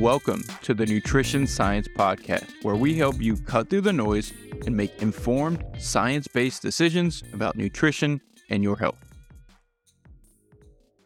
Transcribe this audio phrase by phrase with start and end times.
[0.00, 4.32] Welcome to the Nutrition Science Podcast, where we help you cut through the noise
[4.64, 8.96] and make informed, science based decisions about nutrition and your health.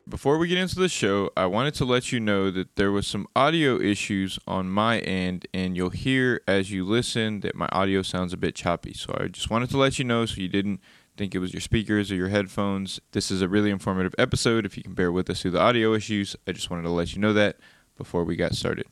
[0.09, 3.09] Before we get into the show, I wanted to let you know that there was
[3.09, 8.01] some audio issues on my end, and you'll hear as you listen that my audio
[8.03, 8.95] sounds a bit choppy.
[8.95, 10.81] So I just wanted to let you know so you didn't
[11.17, 13.01] think it was your speakers or your headphones.
[13.11, 14.65] This is a really informative episode.
[14.65, 17.13] If you can bear with us through the audio issues, I just wanted to let
[17.13, 17.57] you know that
[17.97, 18.87] before we got started.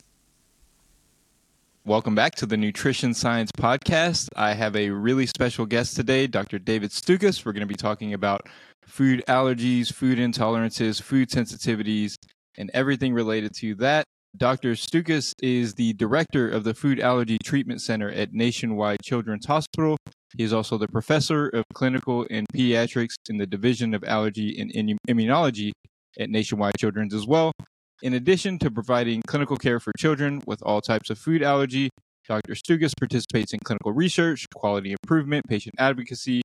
[1.84, 4.28] Welcome back to the Nutrition Science Podcast.
[4.36, 6.60] I have a really special guest today, Dr.
[6.60, 7.44] David Stukus.
[7.44, 8.48] We're going to be talking about
[8.86, 12.14] food allergies, food intolerances, food sensitivities,
[12.56, 14.04] and everything related to that.
[14.36, 14.72] Dr.
[14.72, 19.96] Stukus is the director of the Food Allergy Treatment Center at Nationwide Children's Hospital.
[20.36, 24.98] He is also the professor of clinical and pediatrics in the Division of Allergy and
[25.08, 25.72] Immunology
[26.18, 27.52] at Nationwide Children's as well.
[28.02, 31.88] In addition to providing clinical care for children with all types of food allergy,
[32.26, 32.54] Dr.
[32.54, 36.42] Stukus participates in clinical research, quality improvement, patient advocacy,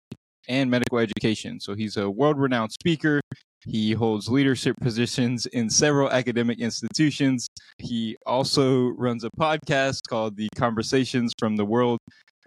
[0.47, 1.59] and medical education.
[1.59, 3.22] So he's a world renowned speaker.
[3.66, 7.47] He holds leadership positions in several academic institutions.
[7.80, 11.97] He also runs a podcast called The Conversations from the World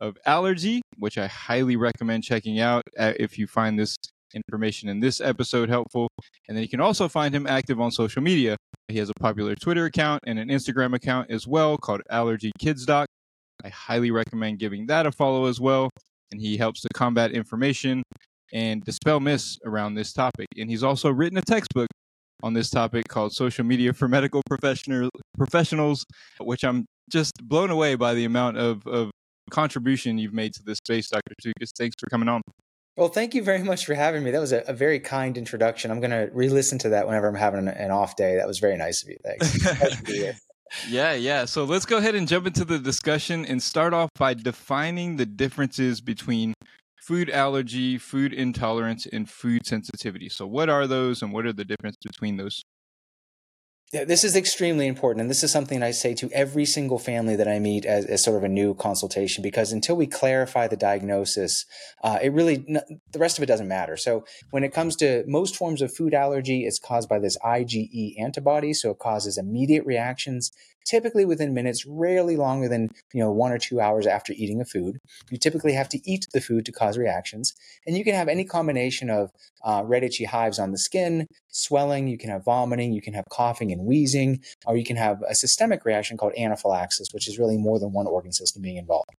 [0.01, 3.97] of Allergy, which I highly recommend checking out uh, if you find this
[4.35, 6.09] information in this episode helpful.
[6.47, 8.57] And then you can also find him active on social media.
[8.91, 12.85] He has a popular Twitter account and an Instagram account as well called Allergy Kids
[12.85, 13.07] Doc.
[13.65, 15.91] I highly recommend giving that a follow as well.
[16.33, 18.03] And he helps to combat information
[18.53, 20.47] and dispel myths around this topic.
[20.57, 21.89] And he's also written a textbook
[22.43, 26.05] on this topic called Social Media for Medical Professional, Professionals,
[26.41, 29.11] which I'm just blown away by the amount of, of
[29.51, 31.35] contribution you've made to this space, Dr.
[31.45, 31.71] Stukus.
[31.77, 32.41] Thanks for coming on.
[33.01, 34.31] Well, thank you very much for having me.
[34.31, 35.91] That was a, a very kind introduction.
[35.91, 38.37] I'm going to re-listen to that whenever I'm having an, an off day.
[38.37, 39.17] That was very nice of you.
[39.25, 40.07] Thanks.
[40.89, 41.47] yeah, yeah.
[41.47, 45.25] So let's go ahead and jump into the discussion and start off by defining the
[45.25, 46.53] differences between
[47.01, 50.29] food allergy, food intolerance, and food sensitivity.
[50.29, 52.63] So, what are those, and what are the difference between those?
[53.93, 55.23] This is extremely important.
[55.23, 58.23] And this is something I say to every single family that I meet as, as
[58.23, 61.67] sort of a new consultation, because until we clarify the diagnosis,
[62.05, 63.97] uh, it really, the rest of it doesn't matter.
[63.97, 68.15] So when it comes to most forms of food allergy, it's caused by this IgE
[68.17, 68.75] antibody.
[68.75, 70.53] So it causes immediate reactions
[70.91, 74.65] typically within minutes, rarely longer than you know one or two hours after eating a
[74.65, 74.99] food.
[75.31, 77.55] You typically have to eat the food to cause reactions,
[77.87, 79.31] and you can have any combination of
[79.65, 82.09] uh, red itchy hives on the skin, swelling.
[82.09, 82.93] You can have vomiting.
[82.93, 87.13] You can have coughing and wheezing, or you can have a systemic reaction called anaphylaxis,
[87.13, 89.11] which is really more than one organ system being involved.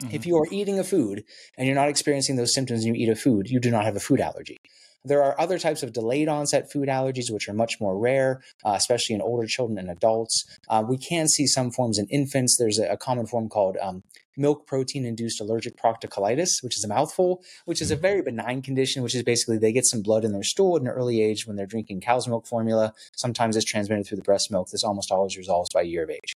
[0.00, 0.14] Mm-hmm.
[0.14, 1.24] If you are eating a food
[1.58, 3.96] and you're not experiencing those symptoms and you eat a food, you do not have
[3.96, 4.56] a food allergy.
[5.04, 8.72] There are other types of delayed onset food allergies, which are much more rare, uh,
[8.72, 10.44] especially in older children and adults.
[10.68, 12.56] Uh, we can see some forms in infants.
[12.58, 14.02] There's a, a common form called um,
[14.36, 18.02] milk protein induced allergic proctocolitis, which is a mouthful, which is a mm-hmm.
[18.02, 20.88] very benign condition, which is basically they get some blood in their stool at an
[20.88, 22.92] early age when they're drinking cow's milk formula.
[23.16, 24.70] Sometimes it's transmitted through the breast milk.
[24.70, 26.34] This almost always resolves by a year of age.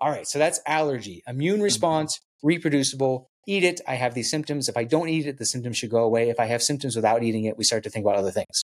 [0.00, 1.22] All right, so that's allergy.
[1.26, 1.64] Immune mm-hmm.
[1.64, 4.68] response, reproducible, eat it, I have these symptoms.
[4.68, 6.30] If I don't eat it, the symptoms should go away.
[6.30, 8.62] If I have symptoms without eating it, we start to think about other things.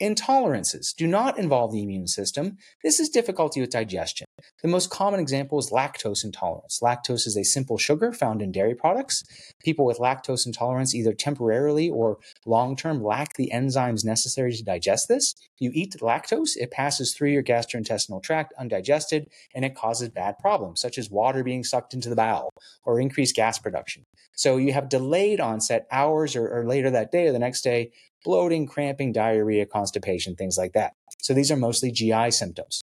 [0.00, 2.56] Intolerances do not involve the immune system.
[2.82, 4.26] This is difficulty with digestion.
[4.62, 6.80] The most common example is lactose intolerance.
[6.82, 9.22] Lactose is a simple sugar found in dairy products.
[9.62, 12.16] People with lactose intolerance either temporarily or
[12.46, 15.34] long term lack the enzymes necessary to digest this.
[15.58, 20.80] You eat lactose, it passes through your gastrointestinal tract undigested, and it causes bad problems,
[20.80, 22.54] such as water being sucked into the bowel
[22.86, 24.06] or increased gas production.
[24.32, 27.92] So you have delayed onset hours or, or later that day or the next day
[28.24, 30.92] bloating, cramping, diarrhea, constipation, things like that.
[31.18, 32.82] So these are mostly GI symptoms.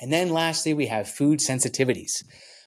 [0.00, 2.24] And then lastly, we have food sensitivities,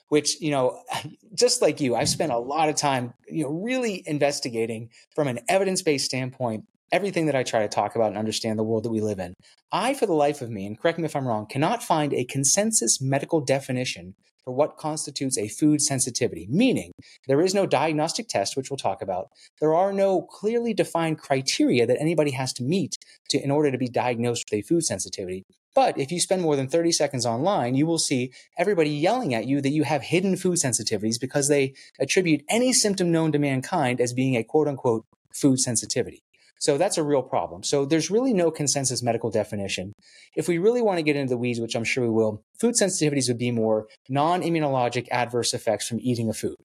[0.09, 0.81] which, you know,
[1.33, 5.39] just like you, I've spent a lot of time, you know, really investigating from an
[5.49, 8.91] evidence based standpoint everything that I try to talk about and understand the world that
[8.91, 9.33] we live in.
[9.71, 12.23] I, for the life of me, and correct me if I'm wrong, cannot find a
[12.23, 14.15] consensus medical definition
[14.47, 16.93] for what constitutes a food sensitivity, meaning
[17.27, 19.27] there is no diagnostic test, which we'll talk about.
[19.59, 22.95] There are no clearly defined criteria that anybody has to meet
[23.31, 25.43] to, in order to be diagnosed with a food sensitivity.
[25.75, 29.47] But if you spend more than 30 seconds online, you will see everybody yelling at
[29.47, 33.99] you that you have hidden food sensitivities because they attribute any symptom known to mankind
[33.99, 35.03] as being a quote unquote
[35.33, 36.23] food sensitivity.
[36.59, 37.63] So that's a real problem.
[37.63, 39.93] So there's really no consensus medical definition.
[40.35, 42.75] If we really want to get into the weeds, which I'm sure we will, food
[42.75, 46.55] sensitivities would be more non immunologic adverse effects from eating a food.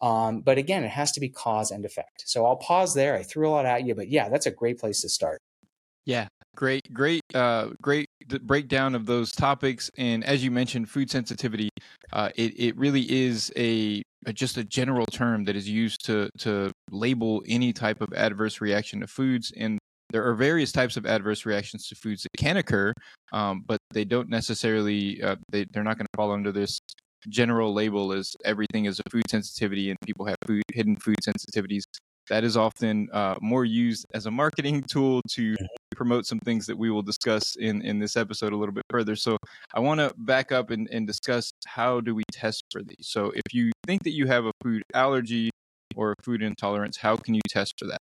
[0.00, 2.24] Um, but again, it has to be cause and effect.
[2.26, 3.14] So I'll pause there.
[3.14, 5.38] I threw a lot at you, but yeah, that's a great place to start.
[6.04, 8.10] Yeah, Great, great, uh, great
[8.42, 9.90] breakdown of those topics.
[9.96, 11.70] And as you mentioned, food sensitivity,
[12.12, 14.02] uh, it it really is a, a,
[14.32, 19.00] just a general term that is used to to label any type of adverse reaction
[19.00, 19.52] to foods.
[19.56, 19.78] And
[20.10, 22.92] there are various types of adverse reactions to foods that can occur,
[23.32, 26.80] um, but they don't necessarily uh, they they're not going to fall under this
[27.28, 31.84] general label as everything is a food sensitivity and people have food hidden food sensitivities
[32.28, 35.66] that is often uh, more used as a marketing tool to mm-hmm.
[35.94, 39.16] promote some things that we will discuss in, in this episode a little bit further.
[39.16, 39.36] So
[39.74, 43.08] I want to back up and, and discuss how do we test for these.
[43.08, 45.50] So if you think that you have a food allergy
[45.96, 47.98] or a food intolerance, how can you test for that?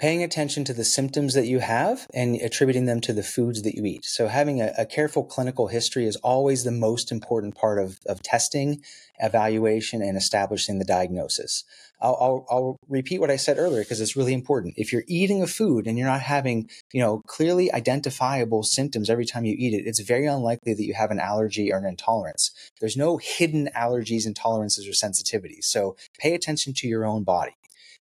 [0.00, 3.74] Paying attention to the symptoms that you have and attributing them to the foods that
[3.74, 4.02] you eat.
[4.06, 8.22] So having a, a, careful clinical history is always the most important part of, of
[8.22, 8.82] testing,
[9.18, 11.64] evaluation, and establishing the diagnosis.
[12.00, 14.72] I'll, I'll, I'll repeat what I said earlier because it's really important.
[14.78, 19.26] If you're eating a food and you're not having, you know, clearly identifiable symptoms every
[19.26, 22.52] time you eat it, it's very unlikely that you have an allergy or an intolerance.
[22.80, 25.64] There's no hidden allergies, intolerances, or sensitivities.
[25.64, 27.52] So pay attention to your own body.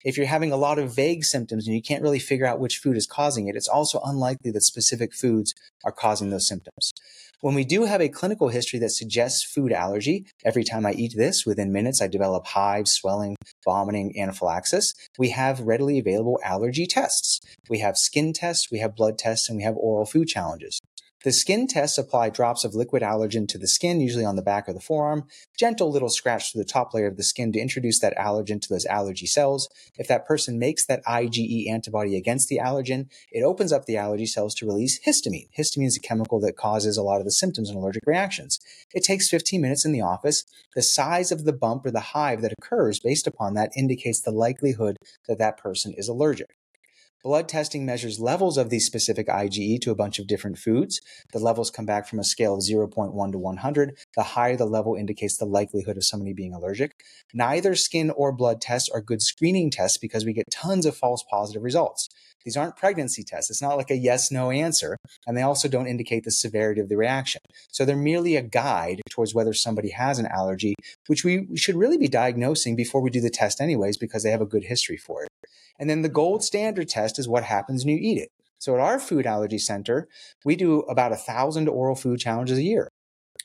[0.03, 2.77] If you're having a lot of vague symptoms and you can't really figure out which
[2.77, 5.53] food is causing it, it's also unlikely that specific foods
[5.83, 6.93] are causing those symptoms.
[7.41, 11.13] When we do have a clinical history that suggests food allergy, every time I eat
[11.15, 14.93] this, within minutes, I develop hives, swelling, vomiting, anaphylaxis.
[15.19, 17.39] We have readily available allergy tests.
[17.69, 20.79] We have skin tests, we have blood tests, and we have oral food challenges.
[21.27, 24.69] The skin tests apply drops of liquid allergen to the skin, usually on the back
[24.69, 25.25] of the forearm,
[25.59, 28.69] gentle little scratch to the top layer of the skin to introduce that allergen to
[28.69, 29.67] those allergy cells.
[29.97, 34.25] If that person makes that IgE antibody against the allergen, it opens up the allergy
[34.25, 35.49] cells to release histamine.
[35.53, 38.61] Histamine is a chemical that causes a lot of the symptoms and allergic reactions.
[38.93, 40.45] It takes 15 minutes in the office.
[40.75, 44.31] The size of the bump or the hive that occurs based upon that indicates the
[44.31, 44.95] likelihood
[45.27, 46.55] that that person is allergic.
[47.23, 51.01] Blood testing measures levels of these specific IgE to a bunch of different foods.
[51.33, 53.97] The levels come back from a scale of 0.1 to 100.
[54.15, 57.03] The higher the level indicates the likelihood of somebody being allergic.
[57.33, 61.23] Neither skin or blood tests are good screening tests because we get tons of false
[61.29, 62.07] positive results.
[62.45, 63.49] These aren't pregnancy tests.
[63.49, 64.97] It's not like a yes no answer.
[65.25, 67.41] And they also don't indicate the severity of the reaction.
[67.71, 70.75] So they're merely a guide towards whether somebody has an allergy,
[71.07, 74.41] which we should really be diagnosing before we do the test, anyways, because they have
[74.41, 75.29] a good history for it.
[75.79, 78.29] And then the gold standard test is what happens when you eat it.
[78.59, 80.07] So at our food allergy center,
[80.43, 82.89] we do about a thousand oral food challenges a year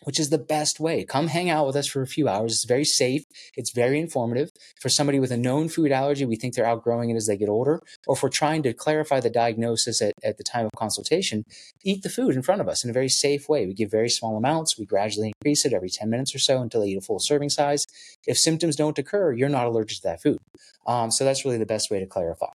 [0.04, 1.04] which is the best way.
[1.04, 2.52] Come hang out with us for a few hours.
[2.52, 3.24] It's very safe.
[3.56, 4.50] It's very informative.
[4.80, 7.48] For somebody with a known food allergy, we think they're outgrowing it as they get
[7.48, 7.80] older.
[8.06, 11.44] Or if we're trying to clarify the diagnosis at, at the time of consultation,
[11.84, 13.66] eat the food in front of us in a very safe way.
[13.66, 14.78] We give very small amounts.
[14.78, 17.50] We gradually increase it every 10 minutes or so until they eat a full serving
[17.50, 17.86] size.
[18.26, 20.38] If symptoms don't occur, you're not allergic to that food.
[20.86, 22.48] Um, so that's really the best way to clarify.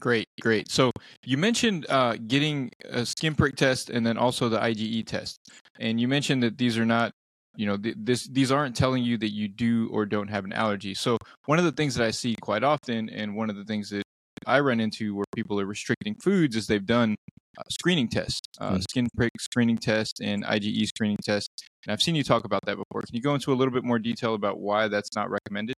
[0.00, 0.70] Great, great.
[0.70, 0.90] So
[1.24, 5.38] you mentioned uh, getting a skin prick test and then also the IgE test,
[5.78, 7.12] and you mentioned that these are not,
[7.56, 10.52] you know, th- this these aren't telling you that you do or don't have an
[10.52, 10.94] allergy.
[10.94, 13.90] So one of the things that I see quite often, and one of the things
[13.90, 14.02] that
[14.46, 17.14] I run into where people are restricting foods is they've done
[17.56, 18.82] uh, screening tests, uh, mm.
[18.82, 21.50] skin prick screening test, and IgE screening test.
[21.86, 23.02] And I've seen you talk about that before.
[23.02, 25.74] Can you go into a little bit more detail about why that's not recommended?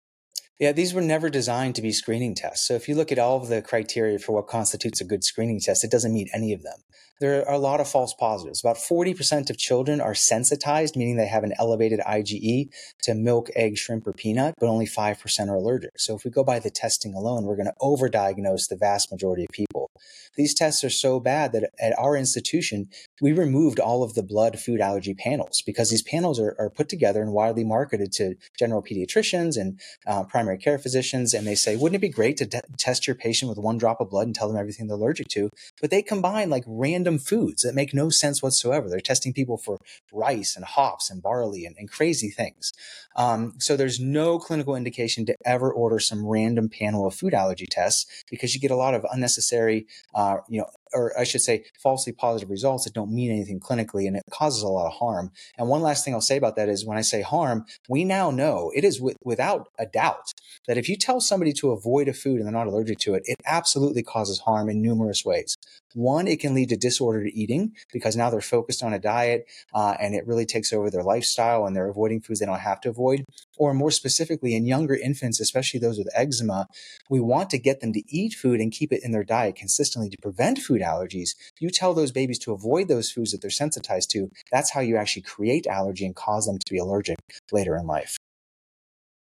[0.57, 2.65] Yeah, these were never designed to be screening tests.
[2.65, 5.59] So if you look at all of the criteria for what constitutes a good screening
[5.59, 6.77] test, it doesn't meet any of them.
[7.19, 8.61] There are a lot of false positives.
[8.61, 12.69] About 40% of children are sensitized, meaning they have an elevated IgE
[13.03, 15.97] to milk, egg, shrimp, or peanut, but only 5% are allergic.
[15.97, 19.43] So if we go by the testing alone, we're going to overdiagnose the vast majority
[19.43, 19.91] of people.
[20.35, 22.89] These tests are so bad that at our institution,
[23.21, 26.89] we removed all of the blood food allergy panels because these panels are, are put
[26.89, 31.33] together and widely marketed to general pediatricians and uh, primary care physicians.
[31.33, 34.09] And they say, wouldn't it be great to test your patient with one drop of
[34.09, 35.49] blood and tell them everything they're allergic to?
[35.81, 38.89] But they combine like random foods that make no sense whatsoever.
[38.89, 39.77] They're testing people for
[40.11, 42.73] rice and hops and barley and, and crazy things.
[43.15, 47.65] Um, so there's no clinical indication to ever order some random panel of food allergy
[47.65, 51.65] tests because you get a lot of unnecessary, uh, you know, or I should say,
[51.81, 55.31] falsely positive results that don't mean anything clinically, and it causes a lot of harm.
[55.57, 58.31] And one last thing I'll say about that is when I say harm, we now
[58.31, 60.31] know it is w- without a doubt
[60.67, 63.23] that if you tell somebody to avoid a food and they're not allergic to it,
[63.25, 65.55] it absolutely causes harm in numerous ways.
[65.95, 69.95] One, it can lead to disordered eating because now they're focused on a diet uh,
[69.97, 72.89] and it really takes over their lifestyle and they're avoiding foods they don't have to
[72.89, 73.23] avoid.
[73.57, 76.67] Or more specifically, in younger infants, especially those with eczema,
[77.09, 80.09] we want to get them to eat food and keep it in their diet consistently
[80.09, 81.35] to prevent food allergies.
[81.59, 84.29] You tell those babies to avoid those foods that they're sensitized to.
[84.51, 87.17] That's how you actually create allergy and cause them to be allergic
[87.51, 88.17] later in life.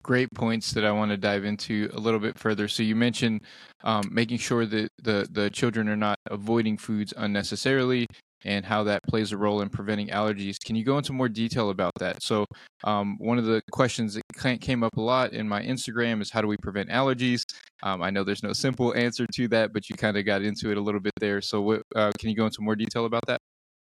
[0.04, 2.68] great points that I want to dive into a little bit further.
[2.68, 3.42] So you mentioned
[3.84, 8.08] um, making sure that the the children are not avoiding foods unnecessarily
[8.46, 10.58] and how that plays a role in preventing allergies.
[10.64, 12.22] Can you go into more detail about that?
[12.24, 12.46] So,
[12.84, 16.42] um, one of the questions that came up a lot in my Instagram is how
[16.42, 17.44] do we prevent allergies?
[17.84, 20.72] Um, I know there's no simple answer to that, but you kind of got into
[20.72, 21.42] it a little bit there.
[21.42, 23.40] So, what, uh, can you go into more detail about that?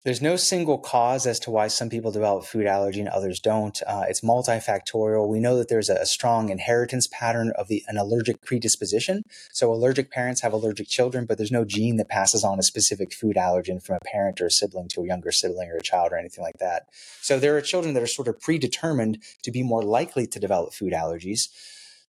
[0.04, 3.80] There's no single cause as to why some people develop food allergy and others don't.
[3.86, 5.26] Uh, it's multifactorial.
[5.26, 9.24] We know that there's a, strong inheritance pattern of the, an allergic predisposition.
[9.50, 13.14] So allergic parents have allergic children, but there's no gene that passes on a specific
[13.14, 16.12] food allergen from a parent or a sibling to a younger sibling or a child
[16.12, 16.88] or anything like that.
[17.22, 20.74] So there are children that are sort of predetermined to be more likely to develop
[20.74, 21.48] food allergies.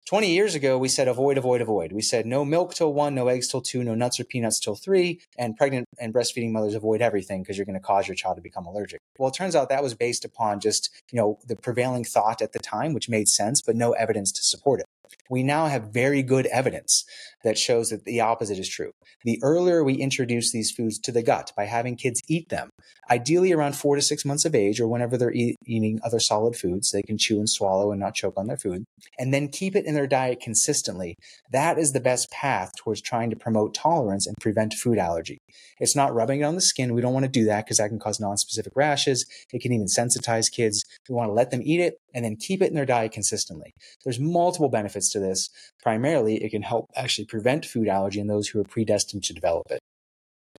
[0.06, 1.92] 20 years ago, we said avoid, avoid, avoid.
[1.92, 4.74] We said no milk till one, no eggs till two, no nuts or peanuts till
[4.74, 8.36] three, and pregnant and breastfeeding mothers avoid everything because you're going to cause your child
[8.36, 9.00] to become allergic.
[9.18, 12.52] Well, it turns out that was based upon just, you know, the prevailing thought at
[12.52, 14.86] the time, which made sense, but no evidence to support it.
[15.30, 17.04] We now have very good evidence
[17.44, 18.90] that shows that the opposite is true.
[19.24, 22.70] The earlier we introduce these foods to the gut by having kids eat them,
[23.10, 26.56] ideally around four to six months of age or whenever they're eat, eating other solid
[26.56, 28.84] foods, they can chew and swallow and not choke on their food,
[29.18, 31.16] and then keep it in their diet consistently.
[31.50, 35.38] That is the best path towards trying to promote tolerance and prevent food allergy.
[35.78, 36.94] It's not rubbing it on the skin.
[36.94, 39.26] We don't want to do that because that can cause nonspecific rashes.
[39.52, 40.84] It can even sensitize kids.
[41.08, 43.72] We want to let them eat it and then keep it in their diet consistently.
[44.04, 45.50] There's multiple benefits to this.
[45.82, 49.70] Primarily, it can help actually prevent food allergy in those who are predestined to develop
[49.70, 49.80] it.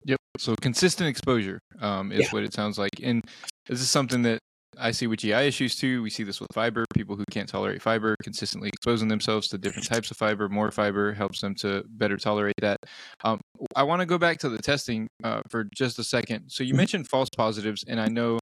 [0.04, 0.18] Yep.
[0.38, 2.30] So consistent exposure um, is yeah.
[2.30, 3.22] what it sounds like, and
[3.66, 4.38] this is something that
[4.78, 6.02] I see with GI issues too.
[6.02, 6.84] We see this with fiber.
[6.94, 10.48] People who can't tolerate fiber consistently exposing themselves to different types of fiber.
[10.48, 12.78] More fiber helps them to better tolerate that.
[13.24, 13.40] Um,
[13.76, 16.48] I want to go back to the testing uh, for just a second.
[16.48, 16.78] So you mm-hmm.
[16.78, 18.38] mentioned false positives, and I know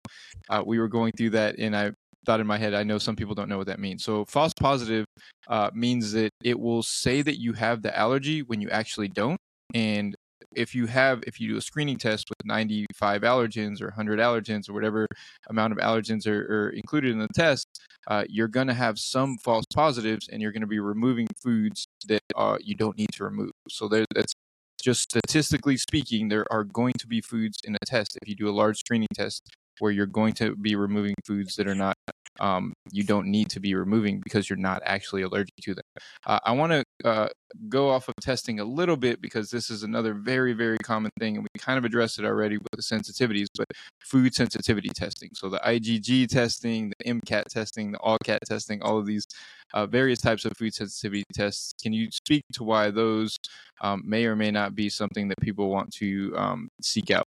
[0.48, 1.92] uh, we were going through that, and I
[2.26, 4.04] thought in my head, I know some people don't know what that means.
[4.04, 5.06] So false positive
[5.48, 9.38] uh, means that it will say that you have the allergy when you actually don't.
[9.74, 10.14] And
[10.56, 14.68] if you have, if you do a screening test with 95 allergens or 100 allergens
[14.68, 15.06] or whatever
[15.48, 17.66] amount of allergens are, are included in the test,
[18.06, 21.86] uh, you're going to have some false positives and you're going to be removing foods
[22.06, 23.50] that uh, you don't need to remove.
[23.68, 24.32] So there, that's
[24.80, 28.16] just statistically speaking, there are going to be foods in a test.
[28.22, 29.42] If you do a large screening test,
[29.80, 31.96] where you're going to be removing foods that are not
[32.40, 35.84] um, you don't need to be removing because you're not actually allergic to them.
[36.26, 37.28] Uh, I want to uh,
[37.68, 41.36] go off of testing a little bit because this is another very, very common thing,
[41.36, 43.66] and we kind of addressed it already with the sensitivities, but
[44.00, 45.30] food sensitivity testing.
[45.34, 49.26] So the IgG testing, the MCAT testing, the ALCAT testing, all of these
[49.74, 51.72] uh, various types of food sensitivity tests.
[51.82, 53.36] Can you speak to why those
[53.80, 57.26] um, may or may not be something that people want to um, seek out?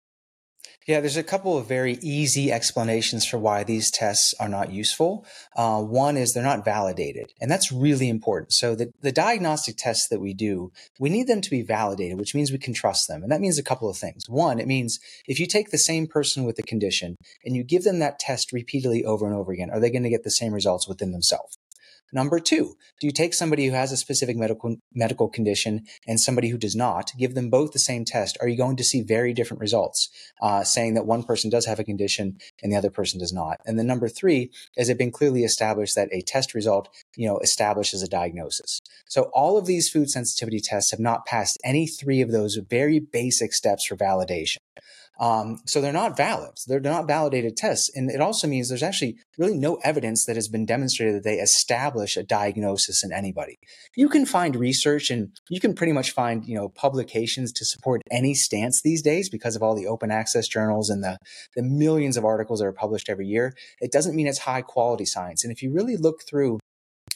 [0.87, 5.25] Yeah, there's a couple of very easy explanations for why these tests are not useful.
[5.55, 8.51] Uh, one is they're not validated, and that's really important.
[8.51, 12.33] So the, the diagnostic tests that we do, we need them to be validated, which
[12.33, 13.21] means we can trust them.
[13.21, 14.27] And that means a couple of things.
[14.27, 17.15] One, it means if you take the same person with the condition
[17.45, 20.09] and you give them that test repeatedly over and over again, are they going to
[20.09, 21.57] get the same results within themselves?
[22.13, 26.49] Number two, do you take somebody who has a specific medical medical condition and somebody
[26.49, 28.37] who does not, give them both the same test?
[28.41, 30.09] Are you going to see very different results,
[30.41, 33.57] uh, saying that one person does have a condition and the other person does not?
[33.65, 37.39] And then number three, has it been clearly established that a test result, you know,
[37.39, 38.81] establishes a diagnosis?
[39.07, 42.99] So all of these food sensitivity tests have not passed any three of those very
[42.99, 44.57] basic steps for validation.
[45.21, 46.57] Um, so they're not valid.
[46.65, 47.91] They're not validated tests.
[47.95, 51.35] And it also means there's actually really no evidence that has been demonstrated that they
[51.35, 53.59] establish a diagnosis in anybody.
[53.95, 58.01] You can find research and you can pretty much find, you know, publications to support
[58.09, 61.19] any stance these days because of all the open access journals and the,
[61.55, 63.53] the millions of articles that are published every year.
[63.79, 65.43] It doesn't mean it's high quality science.
[65.43, 66.59] And if you really look through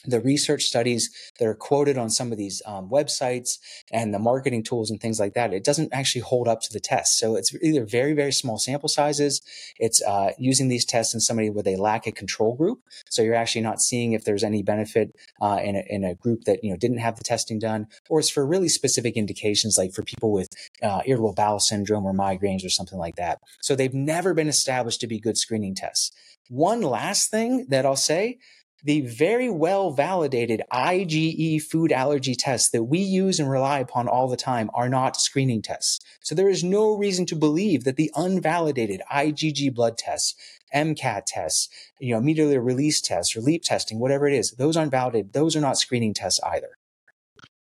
[0.08, 1.10] the research studies
[1.40, 3.58] that are quoted on some of these um, websites
[3.92, 6.80] and the marketing tools and things like that, it doesn't actually hold up to the
[6.80, 7.18] test.
[7.18, 9.42] So it's either very, very small sample sizes.
[9.80, 12.80] It's uh, using these tests in somebody where they lack a control group.
[13.10, 16.44] So you're actually not seeing if there's any benefit uh, in, a, in a group
[16.46, 19.94] that, you know, didn't have the testing done, or it's for really specific indications, like
[19.94, 20.50] for people with
[20.82, 23.40] uh, irritable bowel syndrome or migraines or something like that.
[23.62, 26.12] So they've never been established to be good screening tests.
[26.50, 28.38] One last thing that I'll say
[28.86, 34.28] the very well validated IgE food allergy tests that we use and rely upon all
[34.28, 36.00] the time are not screening tests.
[36.22, 40.36] So there is no reason to believe that the unvalidated IgG blood tests,
[40.74, 41.68] MCAT tests,
[42.00, 45.34] you know, mediator release tests or LEAP testing, whatever it is, those aren't validated.
[45.34, 46.78] Those are not screening tests either.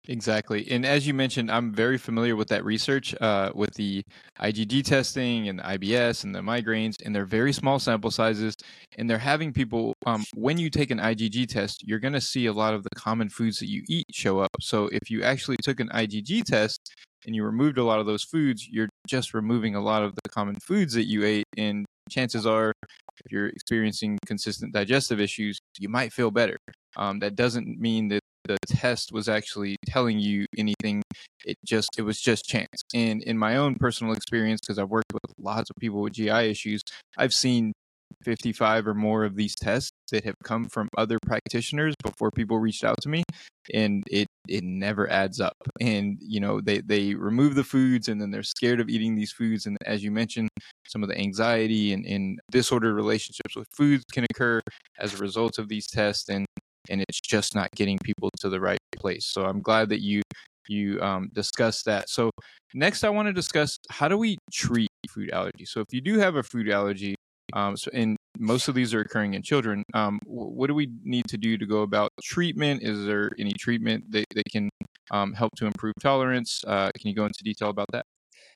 [0.07, 0.67] Exactly.
[0.69, 4.03] And as you mentioned, I'm very familiar with that research uh, with the
[4.39, 8.55] IgG testing and the IBS and the migraines, and they're very small sample sizes.
[8.97, 12.45] And they're having people, um, when you take an IgG test, you're going to see
[12.45, 14.51] a lot of the common foods that you eat show up.
[14.61, 16.93] So if you actually took an IgG test
[17.25, 20.29] and you removed a lot of those foods, you're just removing a lot of the
[20.29, 21.45] common foods that you ate.
[21.57, 22.73] And chances are,
[23.25, 26.57] if you're experiencing consistent digestive issues, you might feel better.
[26.95, 31.03] Um, that doesn't mean that the test was actually telling you anything.
[31.45, 32.83] It just it was just chance.
[32.93, 36.29] And in my own personal experience, because I've worked with lots of people with GI
[36.29, 36.81] issues,
[37.17, 37.73] I've seen
[38.23, 42.83] 55 or more of these tests that have come from other practitioners before people reached
[42.83, 43.23] out to me
[43.73, 48.21] and it it never adds up and you know they they remove the foods and
[48.21, 50.49] then they're scared of eating these foods and as you mentioned
[50.87, 54.61] some of the anxiety and, and disordered relationships with foods can occur
[54.99, 56.45] as a result of these tests and
[56.89, 59.25] and it's just not getting people to the right place.
[59.25, 60.21] So I'm glad that you
[60.67, 62.09] you um, discussed that.
[62.09, 62.31] So
[62.73, 65.65] next, I want to discuss how do we treat food allergy.
[65.65, 67.15] So if you do have a food allergy,
[67.53, 71.25] um, so and most of these are occurring in children, um, what do we need
[71.29, 72.83] to do to go about treatment?
[72.83, 74.69] Is there any treatment that, that can
[75.11, 76.63] um, help to improve tolerance?
[76.65, 78.05] Uh, can you go into detail about that?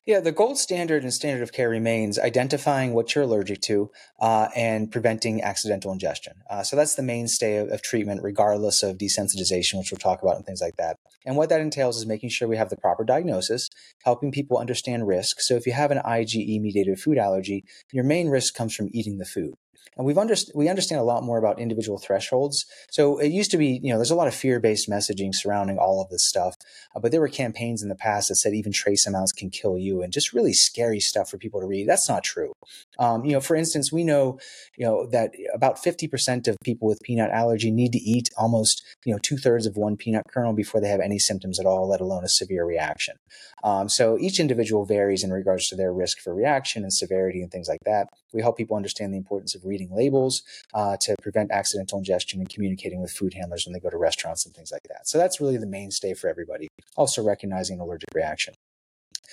[0.09, 4.47] Yeah, the gold standard and standard of care remains identifying what you're allergic to uh,
[4.55, 6.33] and preventing accidental ingestion.
[6.49, 10.35] Uh, so that's the mainstay of, of, treatment, regardless of desensitization, which we'll talk about
[10.35, 10.97] and things like that.
[11.27, 13.69] And what that entails is making sure we have the proper diagnosis,
[14.03, 15.41] helping people understand risk.
[15.41, 17.63] So if you have an IgE mediated food allergy,
[17.93, 19.53] your main risk comes from eating the food.
[19.99, 20.17] And we've
[20.55, 22.65] we understand a lot more about individual thresholds.
[22.89, 26.01] So it used to be, you know, there's a lot of fear-based messaging surrounding all
[26.01, 26.55] of this stuff.
[26.95, 29.77] Uh, but there were campaigns in the past that said even trace amounts can kill
[29.77, 31.85] you, and just really scary stuff for people to read.
[31.85, 32.53] That's not true.
[32.97, 34.39] Um, you know, for instance, we know,
[34.77, 39.13] you know, that about 50% of people with peanut allergy need to eat almost, you
[39.13, 42.01] know, two thirds of one peanut kernel before they have any symptoms at all, let
[42.01, 43.15] alone a severe reaction.
[43.63, 47.51] Um, so each individual varies in regards to their risk for reaction and severity and
[47.51, 48.07] things like that.
[48.33, 50.43] We help people understand the importance of reading labels
[50.73, 54.45] uh, to prevent accidental ingestion and communicating with food handlers when they go to restaurants
[54.45, 55.07] and things like that.
[55.07, 56.67] So that's really the mainstay for everybody.
[56.95, 58.53] Also recognizing an allergic reaction.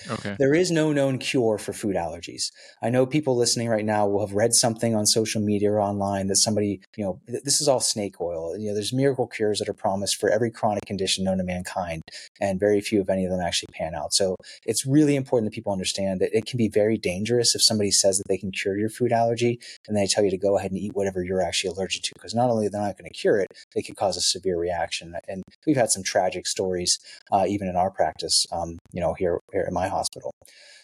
[0.09, 0.35] Okay.
[0.37, 2.51] There is no known cure for food allergies.
[2.81, 6.27] I know people listening right now will have read something on social media or online
[6.27, 8.57] that somebody, you know, this is all snake oil.
[8.57, 12.01] You know, there's miracle cures that are promised for every chronic condition known to mankind,
[12.39, 14.13] and very few, if any of them, actually pan out.
[14.13, 17.91] So it's really important that people understand that it can be very dangerous if somebody
[17.91, 20.71] says that they can cure your food allergy and they tell you to go ahead
[20.71, 23.39] and eat whatever you're actually allergic to, because not only they're not going to cure
[23.39, 25.15] it, they could cause a severe reaction.
[25.27, 26.99] And we've had some tragic stories,
[27.31, 30.31] uh, even in our practice, um, you know, here, here in my hospital.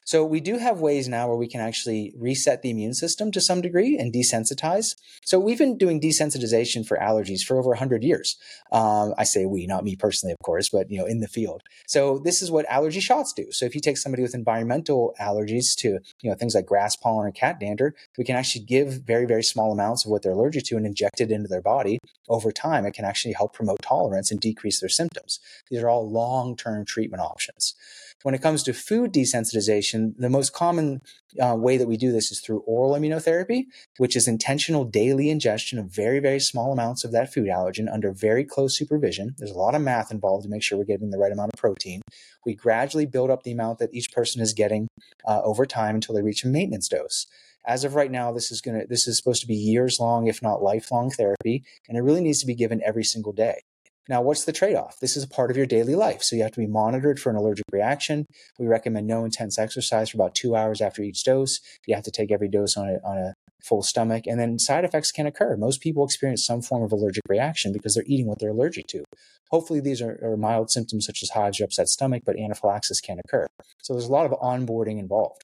[0.06, 3.42] So we do have ways now where we can actually reset the immune system to
[3.42, 4.96] some degree and desensitize.
[5.24, 8.38] So we've been doing desensitization for allergies for over 100 years.
[8.72, 11.64] Um, I say we, not me personally, of course, but you know, in the field.
[11.88, 13.46] So this is what allergy shots do.
[13.52, 17.28] So if you take somebody with environmental allergies to you know things like grass pollen
[17.28, 20.66] or cat dander, we can actually give very very small amounts of what they're allergic
[20.66, 22.00] to and inject it into their body.
[22.28, 25.40] Over time, it can actually help promote tolerance and decrease their symptoms.
[25.70, 27.76] These are all long term treatment options.
[28.24, 31.02] When it comes to food desensitization, the most common
[31.42, 33.66] uh, way that we do this is through oral immunotherapy,
[33.98, 38.14] which is intentional daily ingestion of very, very small amounts of that food allergen under
[38.14, 39.36] very close supervision.
[39.38, 41.60] There's a lot of math involved to make sure we're getting the right amount of
[41.60, 42.02] protein.
[42.46, 44.88] We gradually build up the amount that each person is getting
[45.28, 47.28] uh, over time until they reach a maintenance dose
[47.66, 50.28] as of right now this is going to this is supposed to be years long
[50.28, 53.62] if not lifelong therapy and it really needs to be given every single day
[54.10, 55.00] now, what's the trade off?
[55.00, 56.24] This is a part of your daily life.
[56.24, 58.26] So you have to be monitored for an allergic reaction.
[58.60, 61.62] We recommend no intense exercise for about two hours after each dose.
[61.88, 64.28] You have to take every dose on a, on a full stomach.
[64.28, 65.56] And then side effects can occur.
[65.56, 69.06] Most people experience some form of allergic reaction because they're eating what they're allergic to.
[69.52, 73.20] Hopefully, these are, are mild symptoms such as hives or upset stomach, but anaphylaxis can
[73.24, 73.48] occur.
[73.82, 75.44] So there's a lot of onboarding involved.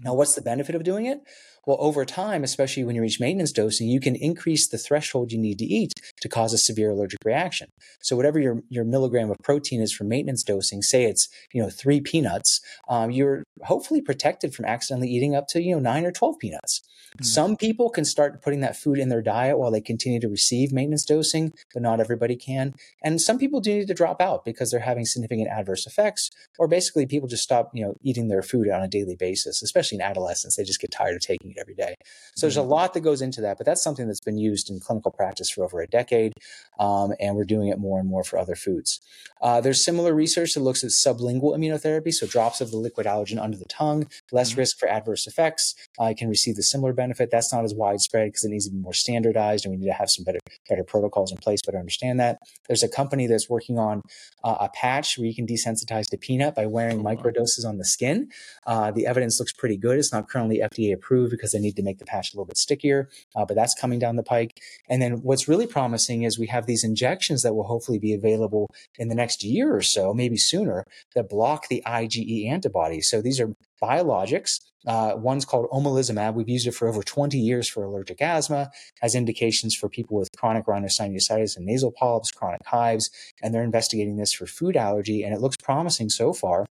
[0.00, 1.20] Now, what's the benefit of doing it?
[1.66, 5.38] Well, over time, especially when you reach maintenance dosing, you can increase the threshold you
[5.38, 7.70] need to eat to cause a severe allergic reaction.
[8.00, 11.68] So whatever your, your milligram of protein is for maintenance dosing, say it's, you know,
[11.68, 16.12] three peanuts, um, you're hopefully protected from accidentally eating up to, you know, nine or
[16.12, 16.82] 12 peanuts.
[17.16, 17.24] Mm-hmm.
[17.24, 20.72] Some people can start putting that food in their diet while they continue to receive
[20.72, 22.74] maintenance dosing, but not everybody can.
[23.02, 26.68] And some people do need to drop out because they're having significant adverse effects, or
[26.68, 30.02] basically people just stop, you know, eating their food on a daily basis, especially in
[30.02, 30.56] adolescence.
[30.56, 31.94] They just get tired of taking every day.
[32.34, 32.70] So there's a mm-hmm.
[32.70, 35.64] lot that goes into that, but that's something that's been used in clinical practice for
[35.64, 36.32] over a decade,
[36.78, 39.00] um, and we're doing it more and more for other foods.
[39.40, 43.40] Uh, there's similar research that looks at sublingual immunotherapy, so drops of the liquid allergen
[43.40, 44.60] under the tongue, less mm-hmm.
[44.60, 45.74] risk for adverse effects.
[45.98, 47.30] Uh, can receive the similar benefit.
[47.30, 49.92] That's not as widespread because it needs to be more standardized, and we need to
[49.92, 50.38] have some better
[50.68, 51.60] better protocols in place.
[51.64, 52.38] Better understand that.
[52.66, 54.02] There's a company that's working on
[54.42, 58.30] uh, a patch where you can desensitize to peanut by wearing microdoses on the skin.
[58.66, 59.98] Uh, the evidence looks pretty good.
[59.98, 62.56] It's not currently FDA approved because they need to make the patch a little bit
[62.56, 64.60] stickier, uh, but that's coming down the pike.
[64.88, 68.68] And then what's really promising is we have these injections that will hopefully be available
[68.98, 73.08] in the next year or so, maybe sooner, that block the IgE antibodies.
[73.08, 74.60] So these are biologics.
[74.86, 76.34] Uh, one's called omalizumab.
[76.34, 80.30] We've used it for over 20 years for allergic asthma, has indications for people with
[80.36, 83.10] chronic rhinosinusitis and nasal polyps, chronic hives,
[83.42, 86.66] and they're investigating this for food allergy, and it looks promising so far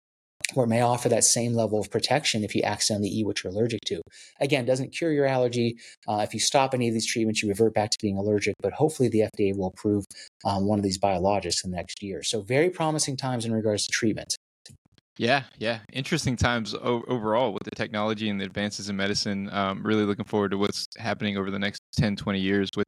[0.57, 3.81] or may offer that same level of protection if you accidentally eat what you're allergic
[3.87, 4.01] to.
[4.41, 5.77] Again, doesn't cure your allergy.
[6.09, 8.73] Uh, if you stop any of these treatments, you revert back to being allergic, but
[8.73, 10.05] hopefully the FDA will approve
[10.45, 12.23] um, one of these biologics in the next year.
[12.23, 14.37] So, very promising times in regards to treatment.
[15.17, 15.79] Yeah, yeah.
[15.93, 19.49] Interesting times o- overall with the technology and the advances in medicine.
[19.53, 22.87] Um, really looking forward to what's happening over the next 10, 20 years with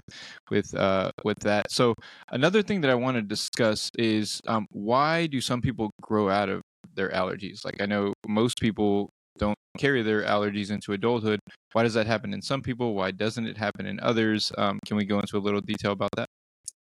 [0.50, 1.70] with uh, with that.
[1.70, 1.94] So
[2.30, 6.48] another thing that I want to discuss is um, why do some people grow out
[6.48, 6.62] of
[6.96, 7.64] their allergies?
[7.64, 11.40] Like I know most people don't carry their allergies into adulthood.
[11.72, 12.94] Why does that happen in some people?
[12.94, 14.50] Why doesn't it happen in others?
[14.56, 16.26] Um, can we go into a little detail about that?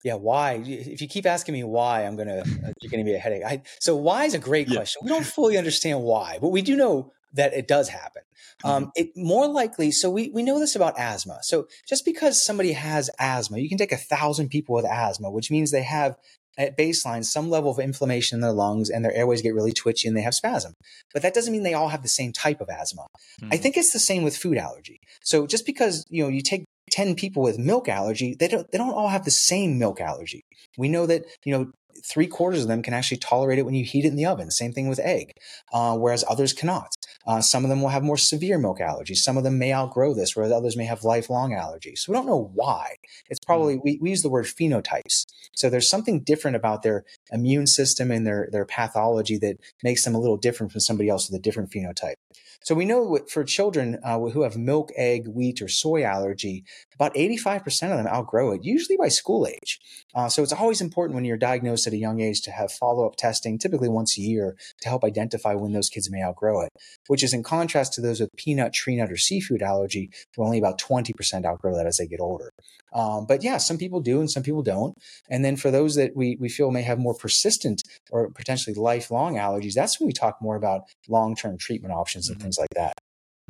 [0.03, 0.61] Yeah, why?
[0.65, 3.43] If you keep asking me why, I'm gonna uh, you're gonna be a headache.
[3.45, 4.75] I, so why is a great yeah.
[4.75, 5.01] question.
[5.03, 8.21] We don't fully understand why, but we do know that it does happen.
[8.63, 8.69] Mm-hmm.
[8.69, 9.91] Um, it more likely.
[9.91, 11.39] So we we know this about asthma.
[11.41, 15.49] So just because somebody has asthma, you can take a thousand people with asthma, which
[15.49, 16.17] means they have
[16.57, 20.07] at baseline some level of inflammation in their lungs and their airways get really twitchy
[20.07, 20.73] and they have spasm.
[21.13, 23.07] But that doesn't mean they all have the same type of asthma.
[23.41, 23.53] Mm-hmm.
[23.53, 24.99] I think it's the same with food allergy.
[25.23, 28.77] So just because, you know, you take 10 people with milk allergy, they don't they
[28.77, 30.43] don't all have the same milk allergy.
[30.77, 31.71] We know that, you know,
[32.05, 34.51] three quarters of them can actually tolerate it when you heat it in the oven.
[34.51, 35.33] Same thing with egg,
[35.71, 36.95] uh, whereas others cannot.
[37.25, 39.17] Uh, some of them will have more severe milk allergies.
[39.17, 41.99] Some of them may outgrow this, whereas others may have lifelong allergies.
[41.99, 42.95] So we don't know why.
[43.29, 45.25] It's probably, we, we use the word phenotypes.
[45.53, 50.15] So there's something different about their immune system and their, their pathology that makes them
[50.15, 52.15] a little different from somebody else with a different phenotype.
[52.63, 56.63] So we know for children uh, who have milk, egg, wheat, or soy allergy,
[56.95, 59.79] about 85% of them outgrow it, usually by school age.
[60.15, 63.05] Uh, so it's always important when you're diagnosed at a young age to have follow
[63.05, 66.71] up testing, typically once a year, to help identify when those kids may outgrow it,
[67.07, 70.59] which is in contrast to those with peanut, tree nut, or seafood allergy, where only
[70.59, 72.51] about 20% outgrow that as they get older.
[72.93, 74.95] Um, but yeah, some people do and some people don't.
[75.29, 79.35] And then for those that we, we feel may have more persistent or potentially lifelong
[79.35, 82.43] allergies, that's when we talk more about long term treatment options and mm-hmm.
[82.43, 82.93] things like that.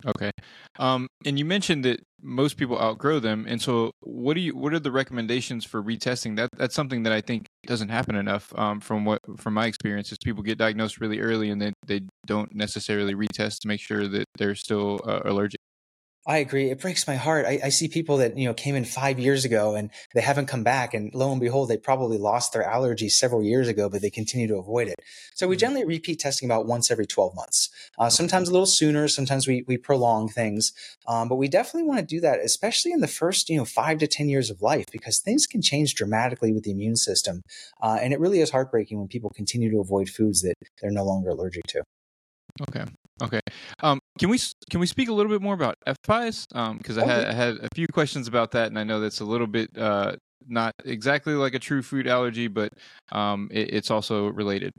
[0.06, 0.32] Okay.
[0.80, 3.46] Um, and you mentioned that most people outgrow them.
[3.48, 6.36] And so what do you what are the recommendations for retesting?
[6.38, 10.12] That that's something that I think doesn't happen enough um, from what from my experience
[10.12, 14.08] is people get diagnosed really early and then they don't necessarily retest to make sure
[14.08, 15.60] that they're still uh, allergic.
[16.26, 16.70] I agree.
[16.70, 17.46] It breaks my heart.
[17.46, 20.46] I, I, see people that you know came in five years ago and they haven't
[20.46, 24.02] come back, and lo and behold, they probably lost their allergies several years ago, but
[24.02, 24.96] they continue to avoid it.
[25.36, 25.60] So we mm-hmm.
[25.60, 27.70] generally repeat testing about once every twelve months.
[28.00, 29.10] Uh, sometimes a little sooner.
[29.10, 30.72] Sometimes we we prolong things,
[31.08, 33.98] um, but we definitely want to do that, especially in the first you know five
[33.98, 37.42] to ten years of life, because things can change dramatically with the immune system,
[37.82, 41.04] uh, and it really is heartbreaking when people continue to avoid foods that they're no
[41.04, 41.84] longer allergic to.
[42.70, 42.86] Okay.
[43.24, 43.40] Okay.
[43.82, 46.48] Um, can we can we speak a little bit more about FPIES?
[46.78, 49.22] Because um, I had I had a few questions about that, and I know that's
[49.22, 52.74] a little bit uh, not exactly like a true food allergy, but
[53.12, 54.74] um, it, it's also related.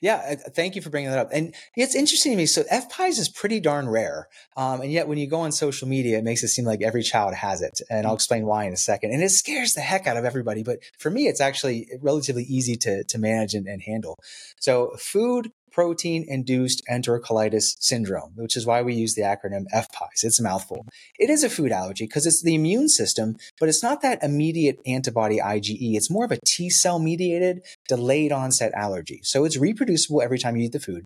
[0.00, 1.30] Yeah, thank you for bringing that up.
[1.32, 2.46] And it's interesting to me.
[2.46, 6.18] So FPIES is pretty darn rare, um, and yet when you go on social media,
[6.18, 7.80] it makes it seem like every child has it.
[7.90, 8.16] And I'll mm.
[8.16, 9.12] explain why in a second.
[9.12, 12.76] And it scares the heck out of everybody, but for me, it's actually relatively easy
[12.76, 14.16] to to manage and, and handle.
[14.60, 20.24] So food protein induced enterocolitis syndrome, which is why we use the acronym FPIES.
[20.24, 20.86] It's a mouthful.
[21.18, 24.78] It is a food allergy because it's the immune system, but it's not that immediate
[24.86, 25.96] antibody IgE.
[25.96, 29.20] It's more of a T cell mediated delayed onset allergy.
[29.22, 31.04] So it's reproducible every time you eat the food.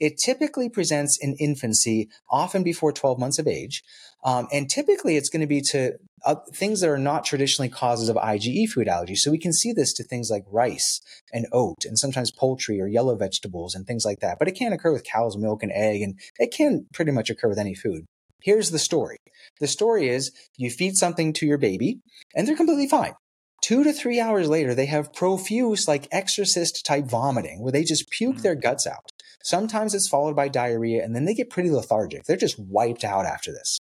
[0.00, 3.82] It typically presents in infancy, often before 12 months of age.
[4.24, 5.92] Um, and typically it's going to be to
[6.24, 9.16] uh, things that are not traditionally causes of IgE food allergy.
[9.16, 11.00] So we can see this to things like rice
[11.32, 14.38] and oat and sometimes poultry or yellow vegetables and things like that.
[14.38, 17.48] But it can occur with cow's milk and egg, and it can pretty much occur
[17.48, 18.04] with any food.
[18.42, 19.18] Here's the story.
[19.60, 22.00] The story is you feed something to your baby
[22.34, 23.14] and they're completely fine.
[23.62, 28.10] Two to three hours later, they have profuse, like exorcist type vomiting where they just
[28.10, 28.42] puke mm-hmm.
[28.42, 29.10] their guts out.
[29.42, 32.24] Sometimes it's followed by diarrhea and then they get pretty lethargic.
[32.24, 33.78] They're just wiped out after this.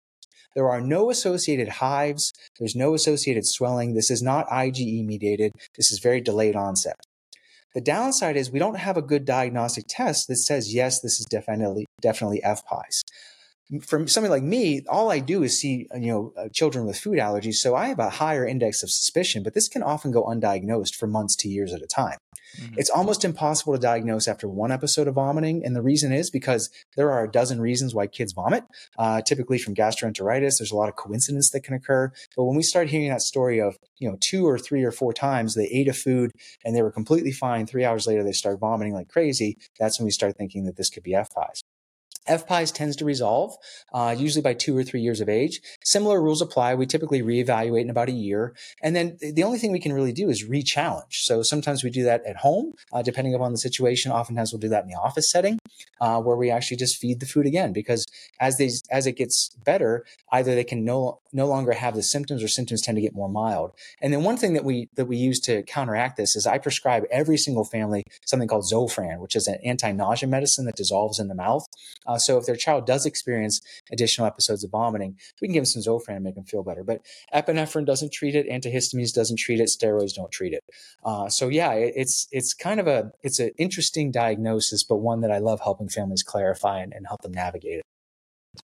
[0.59, 2.33] There are no associated hives.
[2.59, 3.95] There's no associated swelling.
[3.95, 5.53] This is not IgE mediated.
[5.77, 6.97] This is very delayed onset.
[7.77, 11.27] The downside is we don't have a good diagnostic test that says, yes, this is
[11.27, 13.03] definitely, definitely FPIES
[13.83, 17.19] for somebody like me, all I do is see you know uh, children with food
[17.19, 19.43] allergies, so I have a higher index of suspicion.
[19.43, 22.17] But this can often go undiagnosed for months to years at a time.
[22.57, 22.75] Mm-hmm.
[22.77, 25.65] It's almost impossible to diagnose after one episode of vomiting.
[25.65, 28.65] And the reason is because there are a dozen reasons why kids vomit,
[28.99, 30.59] uh, typically from gastroenteritis.
[30.59, 32.13] There's a lot of coincidence that can occur.
[32.37, 35.13] But when we start hearing that story of, you know, two or three or four
[35.13, 36.33] times they ate a food
[36.65, 40.05] and they were completely fine, three hours later they start vomiting like crazy, that's when
[40.05, 41.63] we start thinking that this could be FPIES.
[42.29, 43.57] FPIES tends to resolve
[43.93, 45.61] uh, usually by two or three years of age.
[45.85, 46.75] Similar rules apply.
[46.75, 50.13] We typically reevaluate in about a year, and then the only thing we can really
[50.13, 51.23] do is re-challenge.
[51.25, 54.13] So sometimes we do that at home, uh, depending upon the situation.
[54.13, 55.59] Oftentimes we'll do that in the office setting,
[56.01, 58.07] uh, where we actually just feed the food again because
[58.41, 62.43] as these as it gets better, either they can no no longer have the symptoms
[62.43, 63.73] or symptoms tend to get more mild.
[64.01, 67.05] And then one thing that we that we use to counteract this is I prescribe
[67.11, 71.35] every single family something called Zofran, which is an anti-nausea medicine that dissolves in the
[71.35, 71.67] mouth.
[72.07, 75.83] Uh, so if their child does experience additional episodes of vomiting, we can give them
[75.83, 76.85] some Zofran and make them feel better.
[76.85, 77.03] But
[77.35, 80.65] epinephrine doesn't treat it, antihistamines doesn't treat it, steroids don't treat it.
[81.05, 85.21] Uh, so yeah, it, it's it's kind of a it's an interesting diagnosis, but one
[85.21, 87.85] that I love helping families clarify and, and help them navigate it.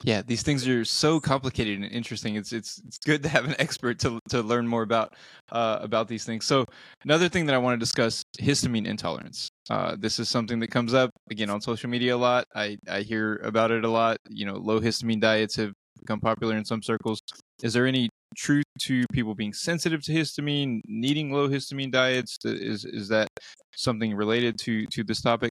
[0.05, 2.37] Yeah, these things are so complicated and interesting.
[2.37, 5.15] It's it's it's good to have an expert to to learn more about
[5.53, 6.47] uh, about these things.
[6.47, 6.65] So
[7.05, 9.49] another thing that I want to discuss: histamine intolerance.
[9.69, 12.47] Uh, this is something that comes up again on social media a lot.
[12.55, 14.19] I I hear about it a lot.
[14.29, 17.21] You know, low histamine diets have become popular in some circles.
[17.63, 22.39] Is there any truth to people being sensitive to histamine, needing low histamine diets?
[22.45, 23.29] Is is that
[23.77, 25.50] something related to to this topic?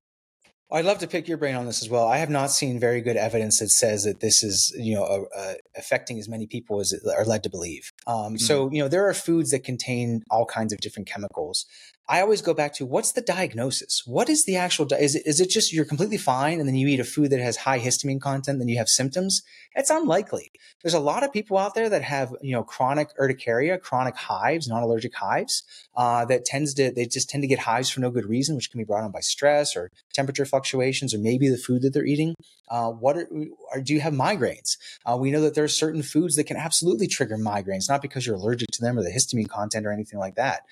[0.71, 2.07] I'd love to pick your brain on this as well.
[2.07, 5.23] I have not seen very good evidence that says that this is, you know, uh,
[5.35, 7.91] uh, affecting as many people as are led to believe.
[8.05, 8.35] Um, mm-hmm.
[8.37, 11.65] So, you know, there are foods that contain all kinds of different chemicals.
[12.07, 14.01] I always go back to what's the diagnosis?
[14.05, 16.75] What is the actual, di- is, it, is it just you're completely fine and then
[16.75, 19.43] you eat a food that has high histamine content, then you have symptoms?
[19.75, 20.51] It's unlikely.
[20.81, 24.67] There's a lot of people out there that have, you know, chronic urticaria, chronic hives,
[24.67, 25.63] non-allergic hives,
[25.95, 28.71] uh, that tends to, they just tend to get hives for no good reason, which
[28.71, 32.05] can be brought on by stress or temperature fluctuations or maybe the food that they're
[32.13, 32.35] eating.
[32.69, 33.27] Uh, what are,
[33.71, 34.77] are, do you have migraines?
[35.05, 38.27] Uh, we know that there are certain foods that can absolutely trigger migraines, not because
[38.27, 40.63] you're allergic to them or the histamine content or anything like that.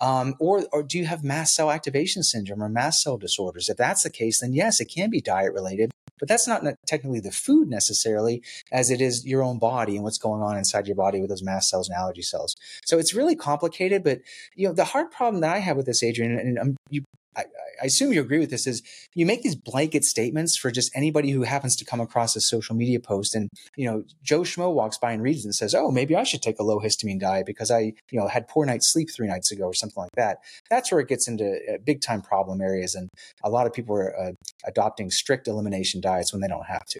[0.00, 3.68] Um, or, or do you have mast cell activation syndrome or mast cell disorders?
[3.68, 7.20] If that's the case, then yes, it can be diet related, but that's not technically
[7.20, 10.96] the food necessarily, as it is your own body and what's going on inside your
[10.96, 12.54] body with those mast cells and allergy cells.
[12.84, 14.04] So it's really complicated.
[14.04, 14.20] But
[14.54, 17.02] you know, the hard problem that I have with this, Adrian, and um, you
[17.36, 17.44] I,
[17.80, 18.82] I, assume you agree with this is
[19.14, 22.74] you make these blanket statements for just anybody who happens to come across a social
[22.74, 26.14] media post and you know joe schmo walks by and reads and says oh maybe
[26.14, 29.08] i should take a low histamine diet because i you know had poor night's sleep
[29.10, 30.38] three nights ago or something like that
[30.70, 33.08] that's where it gets into uh, big time problem areas and
[33.42, 34.32] a lot of people are uh,
[34.66, 36.98] adopting strict elimination diets when they don't have to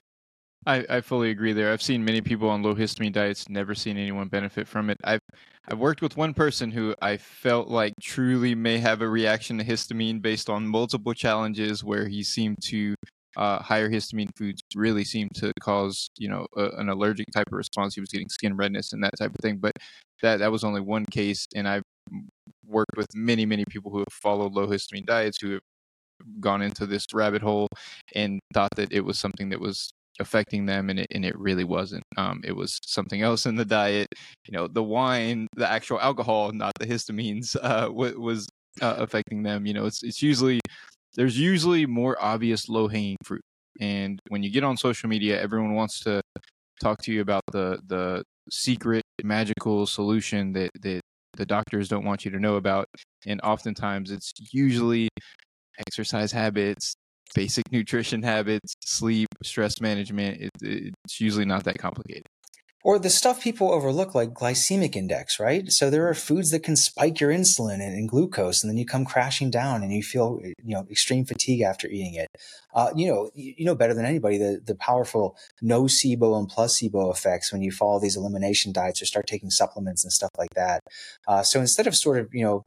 [0.65, 1.73] I, I fully agree there.
[1.73, 4.97] I've seen many people on low histamine diets, never seen anyone benefit from it.
[5.03, 5.19] I've
[5.69, 9.65] I've worked with one person who I felt like truly may have a reaction to
[9.65, 12.95] histamine based on multiple challenges where he seemed to
[13.37, 17.57] uh, higher histamine foods really seemed to cause you know a, an allergic type of
[17.57, 17.95] response.
[17.95, 19.59] He was getting skin redness and that type of thing.
[19.59, 19.73] But
[20.21, 21.85] that that was only one case, and I've
[22.67, 25.63] worked with many many people who have followed low histamine diets who have
[26.41, 27.69] gone into this rabbit hole
[28.15, 31.65] and thought that it was something that was affecting them and it, and it really
[31.65, 34.09] wasn't um, it was something else in the diet.
[34.47, 38.49] You know the wine the actual alcohol not the histamines uh, was
[38.81, 40.61] uh, affecting them you know it's it's usually
[41.15, 43.43] there's usually more obvious low hanging fruit.
[43.81, 46.21] And when you get on social media everyone wants to
[46.81, 51.01] talk to you about the the secret magical solution that that
[51.37, 52.87] the doctors don't want you to know about.
[53.27, 55.09] And oftentimes it's usually
[55.87, 56.95] exercise habits
[57.35, 60.41] basic nutrition habits, sleep, stress management.
[60.43, 60.51] It,
[61.05, 62.27] it's usually not that complicated.
[62.85, 65.71] Or the stuff people overlook, like glycemic index, right?
[65.71, 68.85] So there are foods that can spike your insulin and, and glucose, and then you
[68.85, 72.27] come crashing down, and you feel, you know, extreme fatigue after eating it.
[72.75, 77.53] Uh, you know, you know better than anybody the the powerful nocebo and placebo effects
[77.53, 80.83] when you follow these elimination diets or start taking supplements and stuff like that.
[81.29, 82.65] Uh, so instead of sort of, you know,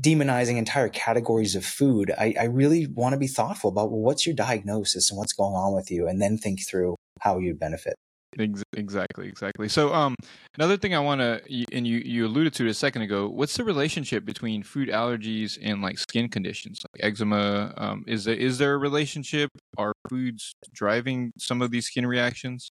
[0.00, 4.26] demonizing entire categories of food, I, I really want to be thoughtful about well, what's
[4.26, 7.94] your diagnosis and what's going on with you, and then think through how you'd benefit.
[8.36, 9.68] Exactly, exactly.
[9.68, 10.16] So, um,
[10.56, 11.40] another thing I want to,
[11.72, 13.28] and you you alluded to it a second ago.
[13.28, 17.72] What's the relationship between food allergies and like skin conditions, like eczema?
[17.76, 19.50] Um, is there is there a relationship?
[19.78, 22.70] Are foods driving some of these skin reactions?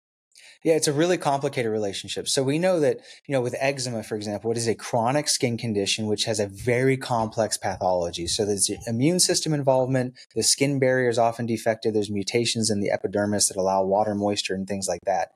[0.64, 2.28] Yeah, it's a really complicated relationship.
[2.28, 5.58] So we know that, you know, with eczema, for example, it is a chronic skin
[5.58, 8.28] condition which has a very complex pathology.
[8.28, 12.92] So there's immune system involvement, the skin barrier is often defective, there's mutations in the
[12.92, 15.30] epidermis that allow water moisture and things like that.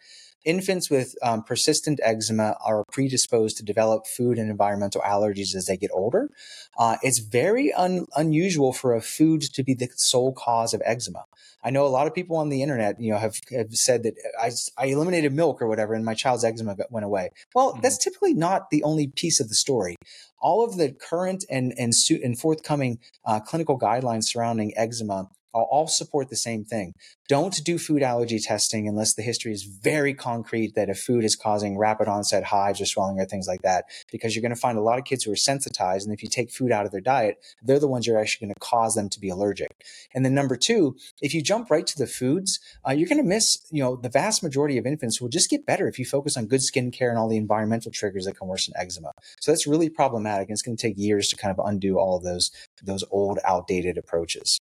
[0.45, 5.75] Infants with um, persistent eczema are predisposed to develop food and environmental allergies as they
[5.75, 6.29] get older.
[6.77, 11.25] Uh, it's very un- unusual for a food to be the sole cause of eczema.
[11.61, 14.13] I know a lot of people on the internet, you know, have, have said that
[14.41, 17.31] I, I eliminated milk or whatever and my child's eczema went away.
[17.53, 17.81] Well, mm-hmm.
[17.81, 19.95] that's typically not the only piece of the story.
[20.39, 25.87] All of the current and, and, and forthcoming uh, clinical guidelines surrounding eczema I'll all
[25.87, 26.93] support the same thing.
[27.27, 31.35] Don't do food allergy testing unless the history is very concrete that a food is
[31.35, 34.77] causing rapid onset hives or swelling or things like that, because you're going to find
[34.77, 36.07] a lot of kids who are sensitized.
[36.07, 38.53] And if you take food out of their diet, they're the ones you're actually going
[38.55, 39.85] to cause them to be allergic.
[40.13, 43.27] And then number two, if you jump right to the foods, uh, you're going to
[43.27, 46.35] miss, you know, the vast majority of infants will just get better if you focus
[46.37, 49.11] on good skincare and all the environmental triggers that can worsen eczema.
[49.39, 50.49] So that's really problematic.
[50.49, 53.39] And it's going to take years to kind of undo all of those, those old
[53.45, 54.59] outdated approaches.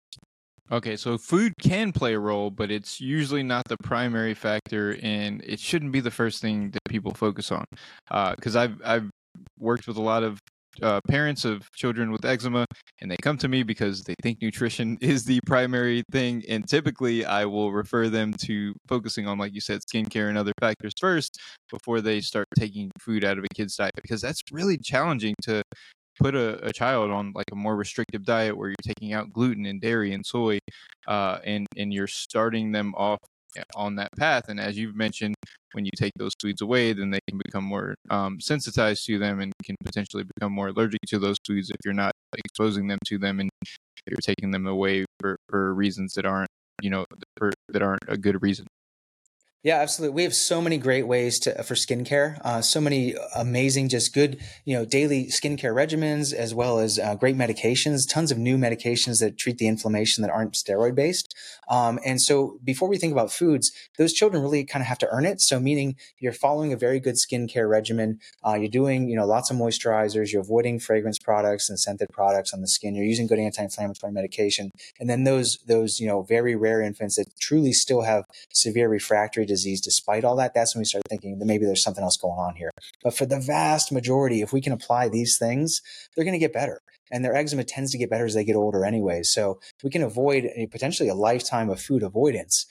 [0.72, 5.44] Okay, so food can play a role, but it's usually not the primary factor, and
[5.44, 7.66] it shouldn't be the first thing that people focus on.
[8.36, 9.10] Because uh, I've I've
[9.60, 10.40] worked with a lot of
[10.82, 12.66] uh, parents of children with eczema,
[13.02, 16.44] and they come to me because they think nutrition is the primary thing.
[16.48, 20.54] And typically, I will refer them to focusing on, like you said, skincare and other
[20.62, 24.78] factors first before they start taking food out of a kid's diet, because that's really
[24.78, 25.62] challenging to
[26.20, 29.66] put a, a, child on like a more restrictive diet where you're taking out gluten
[29.66, 30.60] and dairy and soy
[31.08, 33.20] uh, and and you're starting them off
[33.58, 35.36] eh, on that path and as you've mentioned
[35.74, 39.40] when you take those foods away then they can become more um, sensitized to them
[39.40, 43.18] and can potentially become more allergic to those foods if you're not exposing them to
[43.18, 43.50] them and
[44.08, 46.50] you're taking them away for, for reasons that aren't
[46.82, 47.06] you know
[47.38, 48.66] for, that aren't a good reason
[49.64, 50.16] yeah, absolutely.
[50.16, 52.38] We have so many great ways to for skincare.
[52.44, 57.16] Uh, so many amazing, just good, you know, daily skincare regimens, as well as uh,
[57.16, 58.06] great medications.
[58.06, 61.34] Tons of new medications that treat the inflammation that aren't steroid based.
[61.70, 65.08] Um, and so, before we think about foods, those children really kind of have to
[65.08, 65.40] earn it.
[65.40, 68.20] So, meaning you're following a very good skincare regimen.
[68.46, 70.34] Uh, you're doing, you know, lots of moisturizers.
[70.34, 72.96] You're avoiding fragrance products and scented products on the skin.
[72.96, 74.72] You're using good anti-inflammatory medication.
[75.00, 79.46] And then those those you know very rare infants that truly still have severe refractory
[79.54, 82.40] disease despite all that, that's when we start thinking that maybe there's something else going
[82.40, 82.72] on here.
[83.04, 85.82] But for the vast majority, if we can apply these things,
[86.16, 86.82] they're going to get better.
[87.12, 89.24] And their eczema tends to get better as they get older anyway.
[89.24, 92.66] So we can avoid a, potentially a lifetime of food avoidance.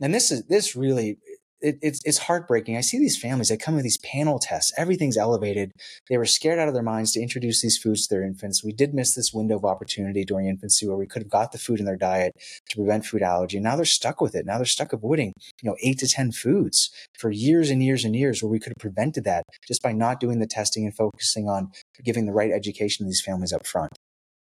[0.00, 1.18] And this is this really
[1.60, 2.76] it, it's it's heartbreaking.
[2.76, 4.72] I see these families that come with these panel tests.
[4.76, 5.72] Everything's elevated.
[6.08, 8.62] They were scared out of their minds to introduce these foods to their infants.
[8.62, 11.58] We did miss this window of opportunity during infancy where we could have got the
[11.58, 12.32] food in their diet
[12.70, 13.60] to prevent food allergy.
[13.60, 14.46] Now they're stuck with it.
[14.46, 18.14] Now they're stuck avoiding, you know, eight to ten foods for years and years and
[18.14, 21.48] years where we could have prevented that just by not doing the testing and focusing
[21.48, 21.70] on
[22.04, 23.92] giving the right education to these families up front.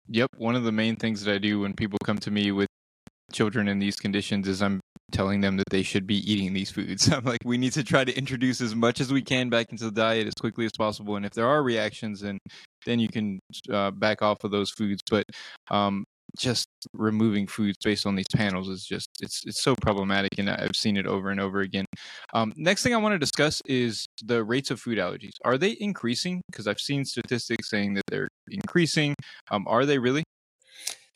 [0.09, 0.29] Yep.
[0.37, 2.69] One of the main things that I do when people come to me with
[3.33, 4.81] children in these conditions is I'm
[5.13, 7.09] telling them that they should be eating these foods.
[7.13, 9.85] I'm like, we need to try to introduce as much as we can back into
[9.85, 11.17] the diet as quickly as possible.
[11.17, 12.39] And if there are reactions, then
[12.87, 13.41] then you can
[13.73, 15.03] uh, back off of those foods.
[15.11, 15.25] But
[15.71, 16.05] um,
[16.37, 20.77] just removing foods based on these panels is just it's it's so problematic, and I've
[20.77, 21.87] seen it over and over again.
[22.33, 25.33] Um, next thing I want to discuss is the rates of food allergies.
[25.45, 26.43] Are they increasing?
[26.51, 29.15] Because I've seen statistics saying that they're increasing.
[29.51, 30.25] Um, are they really?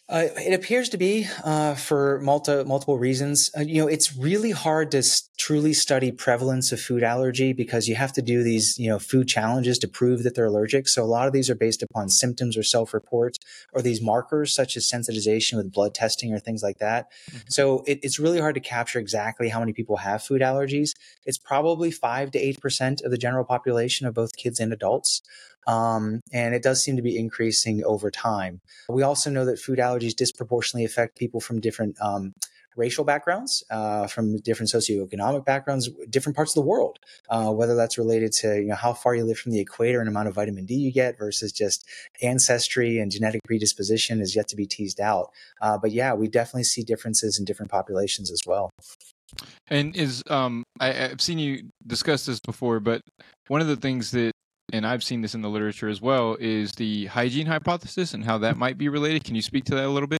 [0.08, 3.50] Uh, it appears to be uh, for multi, multiple reasons.
[3.56, 7.88] Uh, you know, it's really hard to s- truly study prevalence of food allergy because
[7.88, 10.86] you have to do these, you know, food challenges to prove that they're allergic.
[10.88, 13.38] So a lot of these are based upon symptoms or self-report
[13.72, 17.06] or these markers such as sensitization with blood testing or things like that.
[17.30, 17.38] Mm-hmm.
[17.48, 20.90] So it, it's really hard to capture exactly how many people have food allergies.
[21.24, 25.22] It's probably five to eight percent of the general population of both kids and adults.
[25.66, 28.60] Um, and it does seem to be increasing over time.
[28.88, 32.34] We also know that food allergies disproportionately affect people from different um,
[32.76, 36.98] racial backgrounds, uh, from different socioeconomic backgrounds, different parts of the world.
[37.28, 40.08] Uh, whether that's related to you know how far you live from the equator and
[40.08, 41.86] amount of vitamin D you get versus just
[42.22, 45.30] ancestry and genetic predisposition is yet to be teased out.
[45.60, 48.70] Uh, but yeah, we definitely see differences in different populations as well.
[49.68, 53.02] And is um I, have seen you discuss this before, but
[53.48, 54.31] one of the things that
[54.72, 58.38] and I've seen this in the literature as well, is the hygiene hypothesis and how
[58.38, 59.24] that might be related.
[59.24, 60.18] Can you speak to that a little bit?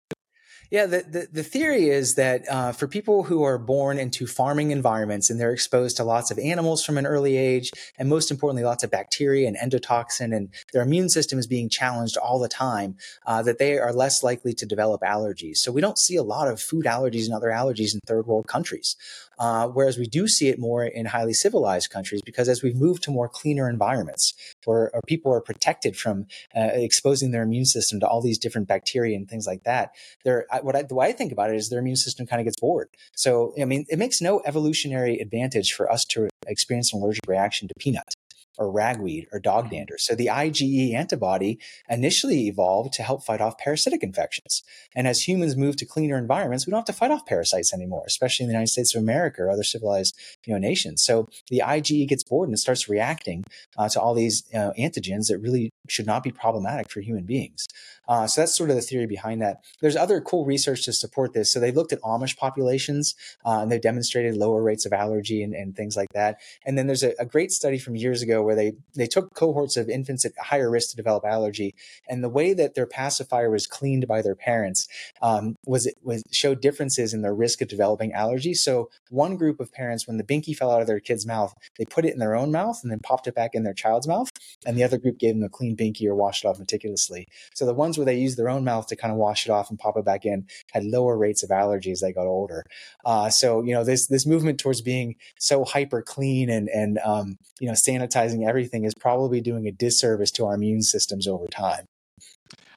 [0.71, 4.71] Yeah, the, the, the theory is that uh, for people who are born into farming
[4.71, 8.65] environments and they're exposed to lots of animals from an early age, and most importantly,
[8.65, 12.97] lots of bacteria and endotoxin, and their immune system is being challenged all the time,
[13.27, 15.59] uh, that they are less likely to develop allergies.
[15.59, 18.47] So we don't see a lot of food allergies and other allergies in third world
[18.47, 18.97] countries.
[19.43, 23.03] Uh, whereas we do see it more in highly civilized countries because as we've moved
[23.03, 24.35] to more cleaner environments
[24.67, 26.27] where people are protected from
[26.57, 29.91] uh, exposing their immune system to all these different bacteria and things like that,
[30.63, 32.61] what I, the way I think about it is their immune system kind of gets
[32.61, 32.89] bored.
[33.17, 37.67] So, I mean, it makes no evolutionary advantage for us to experience an allergic reaction
[37.67, 38.15] to peanut
[38.59, 39.77] or ragweed or dog mm-hmm.
[39.77, 39.99] dander.
[39.99, 44.63] So the IgE antibody initially evolved to help fight off parasitic infections.
[44.95, 48.05] And as humans move to cleaner environments, we don't have to fight off parasites anymore,
[48.07, 51.03] especially in the United States of America or other civilized you know, nations.
[51.03, 53.45] So the IgE gets bored and it starts reacting
[53.77, 57.67] uh, to all these uh, antigens that really should not be problematic for human beings.
[58.09, 59.63] Uh, so that's sort of the theory behind that.
[59.81, 61.53] There's other cool research to support this.
[61.53, 65.55] So they looked at Amish populations uh, and they demonstrated lower rates of allergy and,
[65.55, 66.39] and things like that.
[66.67, 69.77] And then there's a, a, great study from years ago where they they took cohorts
[69.77, 71.75] of infants at higher risk to develop allergy,
[72.09, 74.89] and the way that their pacifier was cleaned by their parents
[75.21, 78.55] um, was it was showed differences in their risk of developing allergy.
[78.55, 81.85] So one group of parents, when the binky fell out of their kid's mouth, they
[81.85, 84.31] put it in their own mouth and then popped it back in their child's mouth,
[84.67, 87.27] and the other group gave them a clean binky or washed it off meticulously.
[87.55, 89.71] So the ones where they used their own mouth to kind of wash it off
[89.71, 92.65] and pop it back in had lower rates of allergy as they got older.
[93.05, 97.39] Uh, so you know this this movement towards being so hyper clean and and um,
[97.61, 97.75] you know
[98.33, 101.85] sanitizing everything is probably doing a disservice to our immune systems over time.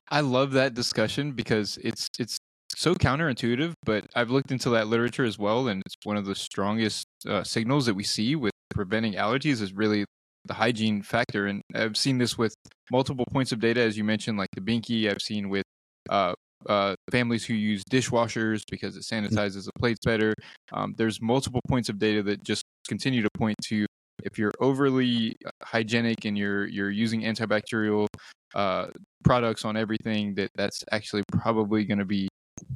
[0.09, 2.37] I love that discussion because it's it's
[2.75, 6.35] so counterintuitive, but I've looked into that literature as well, and it's one of the
[6.35, 10.05] strongest uh, signals that we see with preventing allergies is really
[10.45, 11.47] the hygiene factor.
[11.47, 12.53] And I've seen this with
[12.91, 15.09] multiple points of data, as you mentioned, like the binky.
[15.09, 15.63] I've seen with
[16.09, 16.33] uh,
[16.67, 20.35] uh, families who use dishwashers because it sanitizes the plates better.
[20.71, 23.85] Um, there's multiple points of data that just continue to point to
[24.25, 28.07] if you're overly uh, hygienic and you're you're using antibacterial
[28.53, 28.87] uh,
[29.23, 32.27] products on everything, that that's actually probably going to be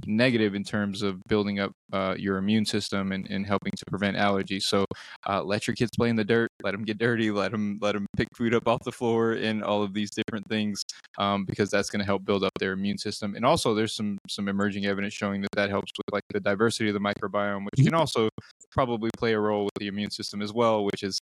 [0.06, 4.18] negative in terms of building up uh, your immune system and, and helping to prevent
[4.18, 4.64] allergies.
[4.64, 4.86] So
[5.28, 7.94] uh, let your kids play in the dirt, let them get dirty, let them let
[7.94, 10.84] them pick food up off the floor, and all of these different things
[11.18, 13.36] um, because that's going to help build up their immune system.
[13.36, 16.90] And also, there's some some emerging evidence showing that that helps with like the diversity
[16.90, 18.30] of the microbiome, which can also
[18.72, 21.20] probably play a role with the immune system as well, which is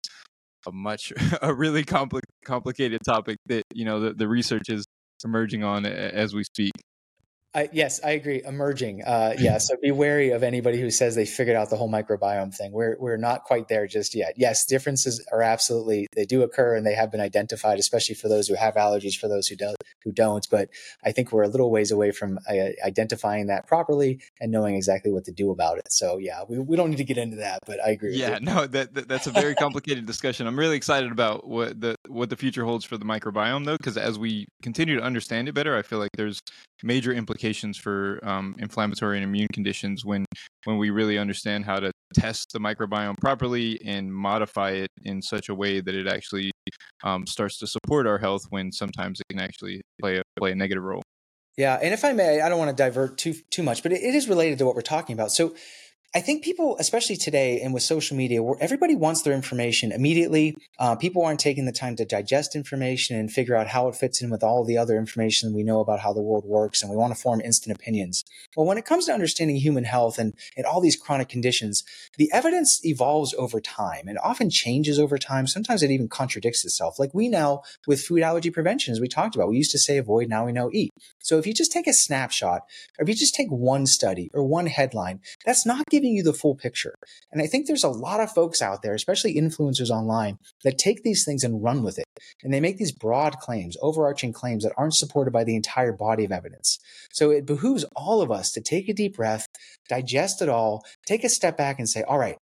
[0.67, 4.85] a much a really compli- complicated topic that you know the, the research is
[5.23, 6.71] emerging on as we speak.
[7.55, 8.43] I, yes, I agree.
[8.43, 9.59] Emerging, uh, yeah.
[9.59, 12.73] So be wary of anybody who says they figured out the whole microbiome thing.
[12.73, 14.33] We're we're not quite there just yet.
[14.35, 18.49] Yes, differences are absolutely they do occur and they have been identified, especially for those
[18.49, 20.45] who have allergies, for those who don't who don't.
[20.51, 20.67] But
[21.05, 22.53] I think we're a little ways away from uh,
[22.85, 25.89] identifying that properly and knowing exactly what to do about it.
[25.91, 28.17] So yeah, we, we don't need to get into that, but I agree.
[28.17, 30.45] Yeah, no, that, that, that's a very complicated discussion.
[30.45, 33.97] I'm really excited about what the what the future holds for the microbiome, though, because
[33.97, 36.41] as we continue to understand it better, I feel like there's
[36.83, 37.44] major implications
[37.77, 40.25] for um, inflammatory and immune conditions when
[40.63, 45.49] when we really understand how to test the microbiome properly and modify it in such
[45.49, 46.51] a way that it actually
[47.03, 50.55] um, starts to support our health when sometimes it can actually play a play a
[50.55, 51.03] negative role.
[51.57, 54.01] Yeah, and if I may, I don't want to divert too too much, but it,
[54.01, 55.31] it is related to what we're talking about.
[55.31, 55.55] So
[56.15, 60.55] I think people, especially today and with social media, where everybody wants their information immediately.
[60.79, 64.21] Uh, people aren't taking the time to digest information and figure out how it fits
[64.21, 66.95] in with all the other information we know about how the world works, and we
[66.95, 68.23] want to form instant opinions.
[68.55, 71.83] Well, when it comes to understanding human health and, and all these chronic conditions,
[72.17, 75.47] the evidence evolves over time and often changes over time.
[75.47, 76.97] Sometimes it even contradicts itself.
[76.97, 79.97] Like we now with food allergy prevention, as we talked about, we used to say
[79.97, 80.93] avoid, now we know eat.
[81.19, 82.61] So if you just take a snapshot,
[82.97, 86.23] or if you just take one study or one headline, that's not giving giving you
[86.23, 86.93] the full picture.
[87.31, 91.03] And I think there's a lot of folks out there, especially influencers online, that take
[91.03, 92.05] these things and run with it.
[92.43, 96.23] And they make these broad claims, overarching claims that aren't supported by the entire body
[96.23, 96.77] of evidence.
[97.11, 99.47] So it behooves all of us to take a deep breath,
[99.89, 102.37] digest it all, take a step back and say, all right,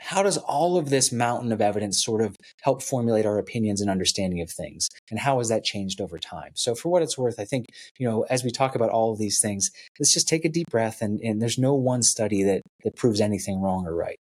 [0.00, 3.90] how does all of this mountain of evidence sort of help formulate our opinions and
[3.90, 4.88] understanding of things?
[5.10, 6.52] And how has that changed over time?
[6.54, 7.66] So for what it's worth i think
[7.98, 10.68] you know as we talk about all of these things let's just take a deep
[10.70, 14.18] breath and, and there's no one study that that proves anything wrong or right.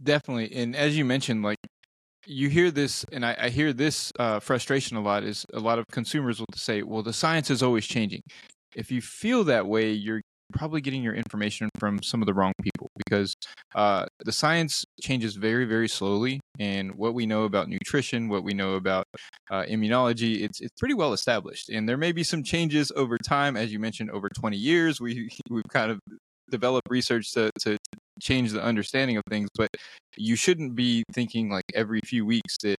[0.00, 0.54] Definitely.
[0.54, 1.58] And as you mentioned like
[2.26, 5.78] you hear this and i, I hear this uh, frustration a lot is a lot
[5.78, 8.22] of consumers will say well the science is always changing.
[8.76, 12.52] If you feel that way you're probably getting your information from some of the wrong
[12.62, 13.34] people because
[13.74, 16.40] uh, the science changes very, very slowly.
[16.58, 19.04] And what we know about nutrition, what we know about
[19.50, 21.68] uh, immunology, it's it's pretty well established.
[21.68, 25.00] And there may be some changes over time, as you mentioned, over 20 years.
[25.00, 26.00] We we've kind of
[26.50, 27.76] developed research to to
[28.20, 29.68] change the understanding of things, but
[30.16, 32.76] you shouldn't be thinking like every few weeks that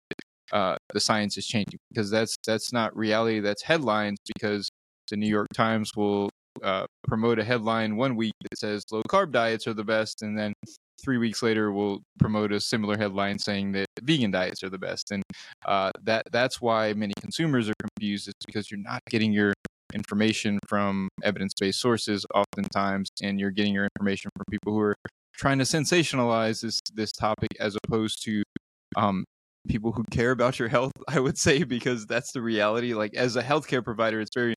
[0.53, 3.41] uh, the science is changing because that's that's not reality.
[3.41, 4.69] That's headlines because
[5.11, 6.31] the New York Times will
[6.63, 10.39] uh, promote a headline one week that says low carb diets are the best, and
[10.39, 10.53] then
[11.03, 15.11] three weeks later we'll promote a similar headline saying that vegan diets are the best.
[15.11, 15.23] And
[15.67, 18.29] uh, that that's why many consumers are confused.
[18.29, 19.53] Is because you're not getting your
[19.95, 24.97] information from evidence-based sources oftentimes, and you're getting your information from people who are
[25.37, 28.43] trying to sensationalize this this topic as opposed to
[28.97, 29.25] um,
[29.69, 30.93] people who care about your health.
[31.09, 32.95] I would say because that's the reality.
[32.95, 34.55] Like as a healthcare provider, it's very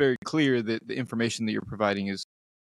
[0.00, 2.24] very clear that the information that you're providing is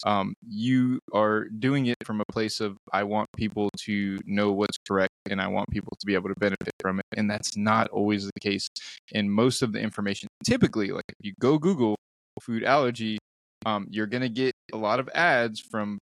[0.05, 4.77] um, you are doing it from a place of I want people to know what's
[4.89, 7.07] correct and I want people to be able to benefit from it.
[7.17, 8.69] And that's not always the case
[9.15, 10.29] And most of the information.
[10.45, 11.95] Typically, like if you go Google
[12.41, 13.19] food allergy,
[13.65, 15.99] um, you're going to get a lot of ads from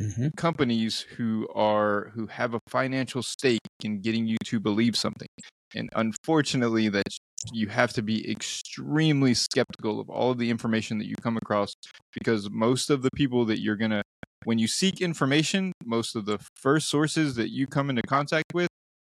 [0.00, 0.28] mm-hmm.
[0.36, 5.28] companies who are who have a financial stake in getting you to believe something.
[5.74, 7.08] And unfortunately, that
[7.52, 11.74] you have to be extremely skeptical of all of the information that you come across
[12.12, 14.02] because most of the people that you're going to
[14.44, 18.68] when you seek information, most of the first sources that you come into contact with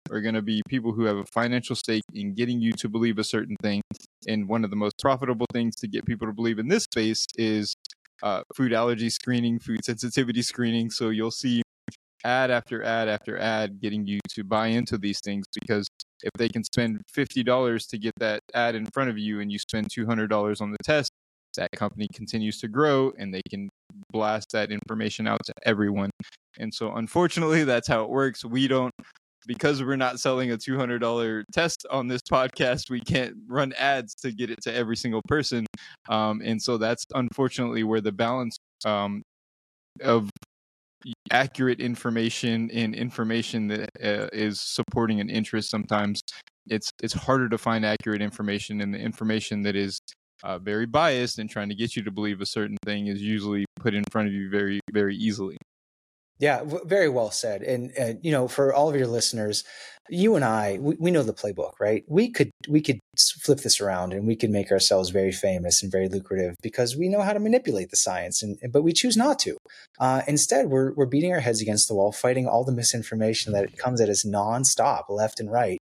[0.10, 3.20] are going to be people who have a financial stake in getting you to believe
[3.20, 3.82] a certain thing.
[4.28, 7.28] And one of the most profitable things to get people to believe in this space
[7.36, 7.76] is
[8.24, 10.90] uh, food allergy screening, food sensitivity screening.
[10.90, 11.62] So you'll see
[12.24, 15.88] ad after ad after ad getting you to buy into these things because
[16.24, 19.60] if they can spend $50 to get that ad in front of you and you
[19.60, 21.12] spend $200 on the test,
[21.56, 23.70] that company continues to grow and they can
[24.12, 26.10] blast that information out to everyone.
[26.58, 28.44] And so, unfortunately, that's how it works.
[28.44, 28.94] We don't,
[29.48, 34.32] because we're not selling a $200 test on this podcast, we can't run ads to
[34.32, 35.66] get it to every single person.
[36.10, 39.24] Um, and so, that's unfortunately where the balance um,
[40.02, 40.30] of
[41.32, 46.22] accurate information and information that uh, is supporting an interest sometimes
[46.68, 50.00] it's it's harder to find accurate information and the information that is
[50.44, 53.66] uh, very biased and trying to get you to believe a certain thing is usually
[53.80, 55.58] put in front of you very very easily
[56.40, 57.64] yeah, very well said.
[57.64, 59.66] And, and, you know, for all of your listeners,
[60.10, 62.04] you and I, we, we, know the playbook, right?
[62.08, 63.00] We could we could
[63.42, 67.10] flip this around and we could make ourselves very famous and very lucrative because we
[67.10, 69.58] know how to manipulate the science, and but we choose not to.
[70.00, 73.78] Uh, instead, we're we're beating our heads against the wall, fighting all the misinformation that
[73.78, 75.80] comes at us nonstop, left and right,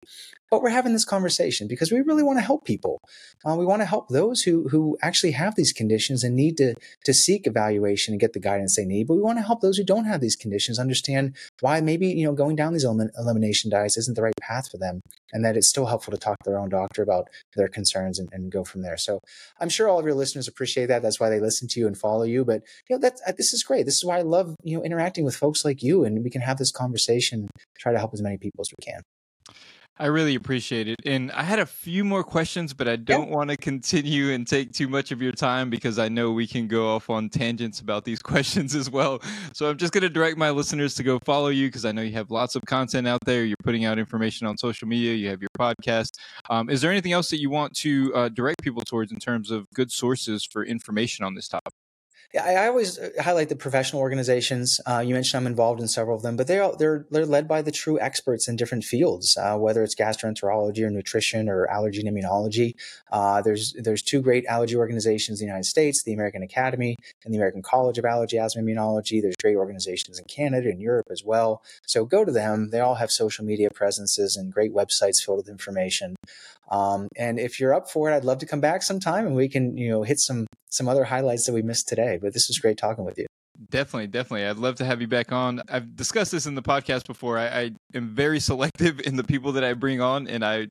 [0.50, 3.00] but we're having this conversation because we really want to help people.
[3.46, 6.74] Uh, we want to help those who who actually have these conditions and need to
[7.04, 9.06] to seek evaluation and get the guidance they need.
[9.06, 12.24] But we want to help those who don't have these conditions understand why maybe you
[12.24, 15.00] know going down these elimination diets isn't the right path for them,
[15.32, 18.28] and that it's still helpful to talk to their own doctor about their concerns and,
[18.32, 18.96] and go from there.
[18.96, 19.20] So
[19.60, 21.02] I'm sure all of your listeners appreciate that.
[21.02, 22.44] That's why they listen to you and follow you.
[22.44, 23.86] But you know that uh, this is great.
[23.86, 26.42] This is why I love you know interacting with folks like you, and we can
[26.42, 27.48] have this conversation,
[27.78, 29.02] try to help as many people as we can.
[30.00, 30.96] I really appreciate it.
[31.04, 33.34] And I had a few more questions, but I don't yeah.
[33.34, 36.68] want to continue and take too much of your time because I know we can
[36.68, 39.20] go off on tangents about these questions as well.
[39.52, 42.02] So I'm just going to direct my listeners to go follow you because I know
[42.02, 43.44] you have lots of content out there.
[43.44, 46.18] You're putting out information on social media, you have your podcast.
[46.48, 49.50] Um, is there anything else that you want to uh, direct people towards in terms
[49.50, 51.72] of good sources for information on this topic?
[52.34, 54.80] I, always uh, highlight the professional organizations.
[54.86, 57.62] Uh, you mentioned I'm involved in several of them, but they're they're they're led by
[57.62, 62.14] the true experts in different fields, uh, whether it's gastroenterology or nutrition or allergy and
[62.14, 62.74] immunology.
[63.10, 67.32] Uh, there's there's two great allergy organizations in the United States: the American Academy and
[67.32, 69.22] the American College of Allergy, Asthma, Immunology.
[69.22, 71.62] There's great organizations in Canada and Europe as well.
[71.86, 72.68] So go to them.
[72.70, 76.14] They all have social media presences and great websites filled with information.
[76.70, 79.48] Um, and if you're up for it, I'd love to come back sometime and we
[79.48, 82.18] can, you know, hit some some other highlights that we missed today.
[82.20, 83.26] But this was great talking with you.
[83.70, 84.46] Definitely, definitely.
[84.46, 85.60] I'd love to have you back on.
[85.68, 87.38] I've discussed this in the podcast before.
[87.38, 90.68] I, I, am very selective in the people that I bring on, and I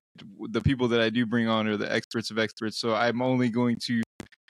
[0.50, 2.80] the people that I do bring on are the experts of experts.
[2.80, 4.02] So I'm only going to,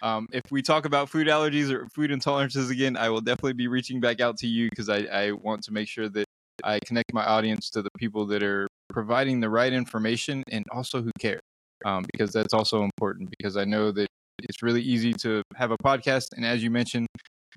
[0.03, 3.67] um, if we talk about food allergies or food intolerances again, I will definitely be
[3.67, 6.25] reaching back out to you because I, I want to make sure that
[6.63, 8.67] I connect my audience to the people that are
[8.97, 11.39] providing the right information and also who cares
[11.85, 13.29] um, because that's also important.
[13.29, 14.07] Because I know that
[14.39, 17.05] it's really easy to have a podcast, and as you mentioned,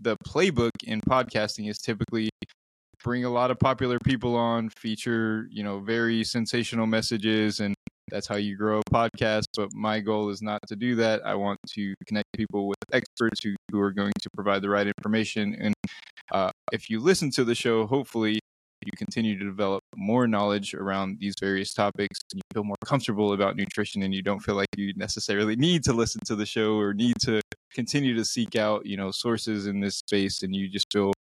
[0.03, 2.29] the playbook in podcasting is typically
[3.03, 7.75] bring a lot of popular people on, feature you know very sensational messages, and
[8.11, 9.45] That's how you grow a podcast.
[9.57, 11.23] But my goal is not to do that.
[11.25, 14.87] I want to connect people with experts who, who are going to provide the right
[14.87, 15.57] information.
[15.59, 15.75] And
[16.33, 18.41] uh, if you listen to the show, hopefully
[18.85, 23.33] you continue to develop more knowledge around these various topics and you feel more comfortable
[23.33, 26.79] about nutrition and you don't feel like you necessarily need to listen to the show
[26.79, 27.41] or need to
[27.73, 31.13] continue to seek out you know sources in this space and you just feel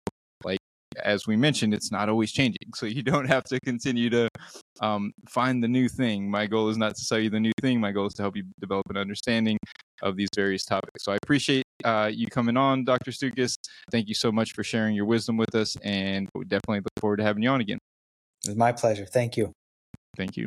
[1.04, 2.58] as we mentioned it's not always changing.
[2.74, 4.28] So you don't have to continue to
[4.80, 6.30] um, find the new thing.
[6.30, 7.78] My goal is not to sell you the new thing.
[7.78, 9.58] My goal is to help you develop an understanding
[10.02, 11.04] of these various topics.
[11.04, 13.54] So i appreciate uh, you coming on dr Stukus.
[13.90, 17.18] thank you so much for sharing your wisdom with us and we definitely look forward
[17.18, 17.78] to having you on again.
[18.46, 19.04] It's my pleasure.
[19.04, 19.52] Thank you.
[20.16, 20.46] Thank you